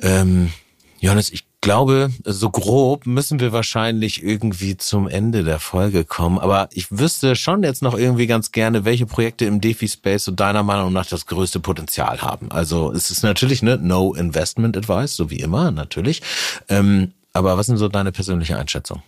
Ähm, 0.00 0.52
Johannes, 1.00 1.30
ich 1.30 1.45
glaube, 1.60 2.10
so 2.24 2.50
grob 2.50 3.06
müssen 3.06 3.40
wir 3.40 3.52
wahrscheinlich 3.52 4.22
irgendwie 4.22 4.76
zum 4.76 5.08
Ende 5.08 5.42
der 5.42 5.58
Folge 5.58 6.04
kommen. 6.04 6.38
Aber 6.38 6.68
ich 6.72 6.90
wüsste 6.90 7.34
schon 7.36 7.62
jetzt 7.62 7.82
noch 7.82 7.98
irgendwie 7.98 8.26
ganz 8.26 8.52
gerne, 8.52 8.84
welche 8.84 9.06
Projekte 9.06 9.46
im 9.46 9.60
DeFi-Space 9.60 10.24
so 10.24 10.32
deiner 10.32 10.62
Meinung 10.62 10.92
nach 10.92 11.06
das 11.06 11.26
größte 11.26 11.60
Potenzial 11.60 12.22
haben. 12.22 12.50
Also 12.50 12.92
es 12.92 13.10
ist 13.10 13.22
natürlich 13.22 13.62
ne 13.62 13.78
No 13.82 14.14
Investment 14.14 14.76
Advice, 14.76 15.16
so 15.16 15.30
wie 15.30 15.40
immer, 15.40 15.70
natürlich. 15.70 16.22
Ähm, 16.68 17.12
aber 17.32 17.58
was 17.58 17.66
sind 17.66 17.76
so 17.76 17.88
deine 17.88 18.12
persönliche 18.12 18.58
Einschätzung? 18.58 19.02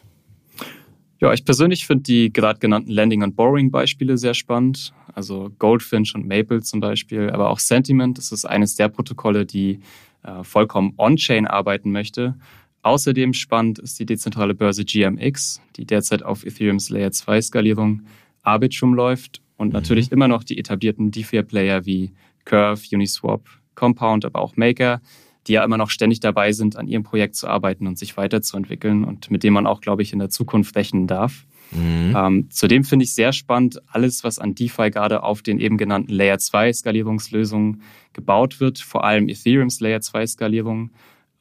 Ja, 1.21 1.33
ich 1.33 1.45
persönlich 1.45 1.87
finde 1.87 2.05
die 2.05 2.33
gerade 2.33 2.61
genannten 2.61 2.93
Landing- 2.93 3.23
und 3.23 3.35
Borrowing-Beispiele 3.35 4.19
sehr 4.19 4.35
spannend. 4.35 4.93
Also 5.15 5.51
Goldfinch 5.59 6.15
und 6.15 6.29
Maple 6.29 6.63
zum 6.63 6.79
Beispiel, 6.79 7.31
aber 7.31 7.51
auch 7.51 7.59
Sentiment. 7.59 8.19
Das 8.19 8.31
ist 8.31 8.45
eines 8.45 8.77
der 8.77 8.89
Protokolle, 8.89 9.45
die 9.45 9.81
äh, 10.29 10.45
vollkommen 10.45 10.95
on-chain 10.97 11.47
arbeiten 11.47 11.91
möchte. 11.91 12.35
Außerdem 12.83 13.33
spannend 13.33 13.79
ist 13.79 13.99
die 13.99 14.07
dezentrale 14.07 14.55
Börse 14.55 14.85
GMX, 14.85 15.61
die 15.77 15.85
derzeit 15.85 16.23
auf 16.23 16.45
Ethereums 16.45 16.91
Layer 16.91 17.11
2 17.11 17.41
Skalierung 17.43 18.03
Arbitrum 18.43 18.95
läuft 18.95 19.43
und 19.57 19.69
mhm. 19.69 19.73
natürlich 19.73 20.13
immer 20.13 20.29
noch 20.29 20.45
die 20.45 20.59
etablierten 20.59 21.11
DeFi-Player 21.11 21.87
wie 21.87 22.13
Curve, 22.45 22.81
Uniswap, 22.93 23.47
Compound, 23.75 24.25
aber 24.25 24.41
auch 24.41 24.57
Maker, 24.57 25.01
die 25.47 25.53
ja 25.53 25.65
immer 25.65 25.77
noch 25.77 25.91
ständig 25.91 26.21
dabei 26.21 26.53
sind, 26.53 26.77
an 26.77 26.89
ihrem 26.89 27.03
Projekt 27.03 27.35
zu 27.35 27.49
arbeiten 27.49 27.87
und 27.87 27.99
sich 27.99 28.17
weiterzuentwickeln 28.17 29.05
und 29.05 29.31
mit 29.31 29.43
dem 29.43 29.55
man 29.55 29.67
auch, 29.67 29.81
glaube 29.81 30.03
ich, 30.03 30.13
in 30.13 30.19
der 30.19 30.31
Zukunft 30.31 30.77
rechnen 30.77 31.07
darf. 31.07 31.47
Mhm. 31.71 32.15
Ähm, 32.17 32.51
zudem 32.51 32.85
finde 32.85 33.05
ich 33.05 33.15
sehr 33.15 33.33
spannend, 33.33 33.81
alles, 33.89 34.25
was 34.25 34.39
an 34.39 34.55
DeFi 34.55 34.91
gerade 34.91 35.23
auf 35.23 35.43
den 35.43 35.61
eben 35.61 35.77
genannten 35.77 36.13
Layer 36.13 36.39
2 36.39 36.73
Skalierungslösungen 36.73 37.83
gebaut 38.13 38.61
wird, 38.61 38.79
vor 38.79 39.05
allem 39.05 39.29
Ethereums 39.29 39.81
Layer 39.81 40.01
2 40.01 40.27
Skalierung. 40.27 40.91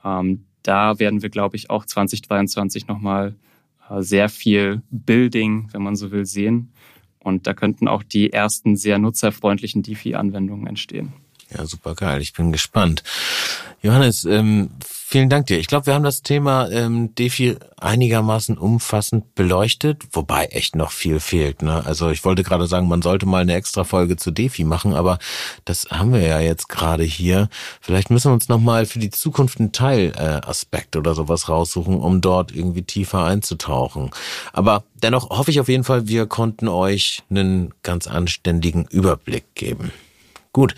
Ähm, 0.04 0.46
da 0.64 1.00
werden 1.00 1.22
wir, 1.22 1.30
glaube 1.30 1.56
ich, 1.56 1.70
auch 1.70 1.86
2023 1.86 2.88
nochmal 2.88 3.36
äh, 3.90 4.02
sehr 4.02 4.30
viel 4.30 4.82
Building, 4.90 5.70
wenn 5.72 5.82
man 5.82 5.96
so 5.96 6.12
will, 6.12 6.26
sehen. 6.26 6.74
Und 7.20 7.48
da 7.48 7.54
könnten 7.54 7.88
auch 7.88 8.04
die 8.04 8.32
ersten 8.32 8.76
sehr 8.76 9.00
nutzerfreundlichen 9.00 9.84
DeFi-Anwendungen 9.84 10.68
entstehen. 10.68 11.14
Ja, 11.50 11.66
super 11.66 11.96
geil. 11.96 12.22
Ich 12.22 12.34
bin 12.34 12.52
gespannt. 12.52 13.04
Johannes, 13.88 14.26
ähm, 14.26 14.70
vielen 14.86 15.30
Dank 15.30 15.48
dir. 15.48 15.60
Ich 15.60 15.68
glaube, 15.68 15.86
wir 15.86 15.94
haben 15.94 16.04
das 16.04 16.22
Thema 16.22 16.70
ähm, 16.70 17.16
DeFi 17.16 17.56
einigermaßen 17.80 18.58
umfassend 18.58 19.34
beleuchtet, 19.34 20.04
wobei 20.12 20.48
echt 20.48 20.76
noch 20.76 20.92
viel 20.92 21.22
fehlt. 21.22 21.62
Ne? 21.62 21.86
Also 21.86 22.10
ich 22.10 22.26
wollte 22.26 22.44
gerade 22.44 22.68
sagen, 22.68 22.90
man 22.90 23.02
sollte 23.02 23.26
mal 23.26 23.44
eine 23.44 23.56
extra 23.56 23.86
Folge 23.86 24.18
zu 24.18 24.32
DeFi 24.32 24.66
machen, 24.66 24.94
aber 24.94 25.20
das 25.64 25.88
haben 25.90 26.12
wir 26.12 26.20
ja 26.20 26.42
jetzt 26.42 26.68
gerade 26.68 27.06
hier. 27.06 27.48
Vielleicht 27.80 28.10
müssen 28.10 28.30
wir 28.30 28.34
uns 28.34 28.50
nochmal 28.50 28.86
für 28.86 29.00
die 29.00 29.10
Zukunft 29.10 29.62
einen 29.62 29.72
Teilaspekt 29.72 30.96
äh, 30.96 31.00
oder 31.00 31.16
sowas 31.16 31.48
raussuchen, 31.48 31.96
um 31.96 32.20
dort 32.20 32.54
irgendwie 32.54 32.84
tiefer 32.84 33.24
einzutauchen. 33.24 34.12
Aber 34.52 34.84
dennoch 35.02 35.30
hoffe 35.30 35.52
ich 35.52 35.62
auf 35.62 35.70
jeden 35.70 35.86
Fall, 35.86 36.10
wir 36.10 36.26
konnten 36.26 36.68
euch 36.68 37.24
einen 37.30 37.74
ganz 37.84 38.06
anständigen 38.08 38.84
Überblick 38.92 39.46
geben. 39.56 39.94
Gut, 40.58 40.74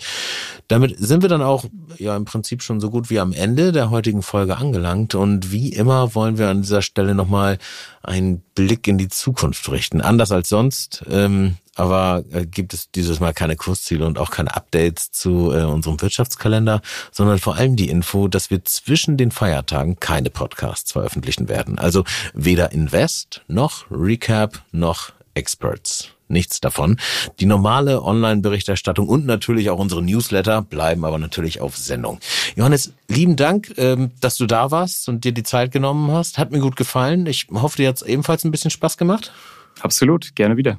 damit 0.68 0.94
sind 0.98 1.22
wir 1.22 1.30
dann 1.30 1.40
auch 1.40 1.64
ja 1.96 2.14
im 2.14 2.26
Prinzip 2.26 2.62
schon 2.62 2.80
so 2.80 2.90
gut 2.90 3.08
wie 3.08 3.18
am 3.18 3.32
Ende 3.32 3.72
der 3.72 3.88
heutigen 3.88 4.20
Folge 4.20 4.58
angelangt 4.58 5.14
und 5.14 5.52
wie 5.52 5.72
immer 5.72 6.14
wollen 6.14 6.36
wir 6.36 6.50
an 6.50 6.60
dieser 6.60 6.82
Stelle 6.82 7.14
nochmal 7.14 7.56
einen 8.02 8.42
Blick 8.54 8.86
in 8.86 8.98
die 8.98 9.08
Zukunft 9.08 9.66
richten. 9.70 10.02
Anders 10.02 10.32
als 10.32 10.50
sonst, 10.50 11.02
ähm, 11.08 11.56
aber 11.76 12.24
äh, 12.30 12.44
gibt 12.44 12.74
es 12.74 12.90
dieses 12.90 13.20
Mal 13.20 13.32
keine 13.32 13.56
Kursziele 13.56 14.04
und 14.04 14.18
auch 14.18 14.30
keine 14.30 14.54
Updates 14.54 15.12
zu 15.12 15.50
äh, 15.50 15.62
unserem 15.62 15.98
Wirtschaftskalender, 16.02 16.82
sondern 17.10 17.38
vor 17.38 17.56
allem 17.56 17.74
die 17.74 17.88
Info, 17.88 18.28
dass 18.28 18.50
wir 18.50 18.62
zwischen 18.66 19.16
den 19.16 19.30
Feiertagen 19.30 19.98
keine 19.98 20.28
Podcasts 20.28 20.92
veröffentlichen 20.92 21.48
werden. 21.48 21.78
Also 21.78 22.04
weder 22.34 22.72
Invest 22.72 23.40
noch 23.48 23.86
Recap 23.90 24.62
noch 24.72 25.12
Experts 25.34 26.10
nichts 26.30 26.60
davon. 26.60 26.96
Die 27.40 27.46
normale 27.46 28.02
Online-Berichterstattung 28.02 29.08
und 29.08 29.26
natürlich 29.26 29.68
auch 29.70 29.78
unsere 29.78 30.02
Newsletter 30.02 30.62
bleiben 30.62 31.04
aber 31.04 31.18
natürlich 31.18 31.60
auf 31.60 31.76
Sendung. 31.76 32.20
Johannes, 32.56 32.92
lieben 33.08 33.36
Dank, 33.36 33.74
ähm, 33.76 34.12
dass 34.20 34.36
du 34.36 34.46
da 34.46 34.70
warst 34.70 35.08
und 35.08 35.24
dir 35.24 35.32
die 35.32 35.42
Zeit 35.42 35.72
genommen 35.72 36.10
hast. 36.12 36.38
Hat 36.38 36.52
mir 36.52 36.60
gut 36.60 36.76
gefallen. 36.76 37.26
Ich 37.26 37.48
hoffe, 37.52 37.76
dir 37.76 37.88
hat 37.88 37.96
es 37.96 38.02
ebenfalls 38.02 38.44
ein 38.44 38.50
bisschen 38.50 38.70
Spaß 38.70 38.96
gemacht. 38.96 39.32
Absolut, 39.80 40.34
gerne 40.34 40.56
wieder. 40.56 40.78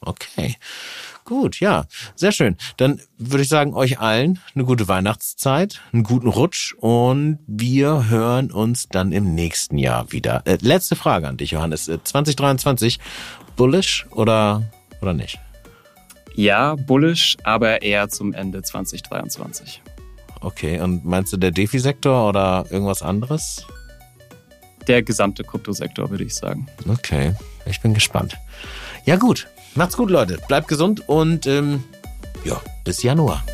Okay. 0.00 0.56
Gut, 1.30 1.60
ja, 1.60 1.84
sehr 2.16 2.32
schön. 2.32 2.56
Dann 2.76 3.00
würde 3.16 3.44
ich 3.44 3.48
sagen, 3.48 3.72
euch 3.74 4.00
allen 4.00 4.40
eine 4.54 4.64
gute 4.64 4.88
Weihnachtszeit, 4.88 5.80
einen 5.92 6.02
guten 6.02 6.26
Rutsch 6.26 6.74
und 6.74 7.38
wir 7.46 8.08
hören 8.08 8.50
uns 8.50 8.88
dann 8.88 9.12
im 9.12 9.34
nächsten 9.36 9.78
Jahr 9.78 10.10
wieder. 10.10 10.42
Äh, 10.46 10.58
letzte 10.60 10.96
Frage 10.96 11.28
an 11.28 11.36
dich, 11.36 11.52
Johannes. 11.52 11.84
2023, 11.84 12.96
äh, 12.96 13.00
bullish 13.56 14.06
oder 14.10 14.62
oder 15.00 15.14
nicht? 15.14 15.38
Ja, 16.34 16.74
bullish, 16.74 17.36
aber 17.44 17.82
eher 17.82 18.08
zum 18.08 18.32
Ende 18.32 18.62
2023. 18.62 19.82
Okay, 20.40 20.80
und 20.80 21.04
meinst 21.04 21.32
du 21.32 21.36
der 21.36 21.50
Defi-Sektor 21.50 22.28
oder 22.28 22.64
irgendwas 22.70 23.02
anderes? 23.02 23.66
Der 24.86 25.02
gesamte 25.02 25.44
Kryptosektor, 25.44 26.08
würde 26.10 26.24
ich 26.24 26.34
sagen. 26.34 26.66
Okay, 26.88 27.34
ich 27.66 27.80
bin 27.80 27.92
gespannt. 27.92 28.36
Ja 29.04 29.16
gut, 29.16 29.48
macht's 29.74 29.96
gut, 29.96 30.10
Leute. 30.10 30.38
Bleibt 30.48 30.68
gesund 30.68 31.06
und 31.08 31.46
ähm, 31.46 31.84
ja, 32.44 32.60
bis 32.84 33.02
Januar. 33.02 33.44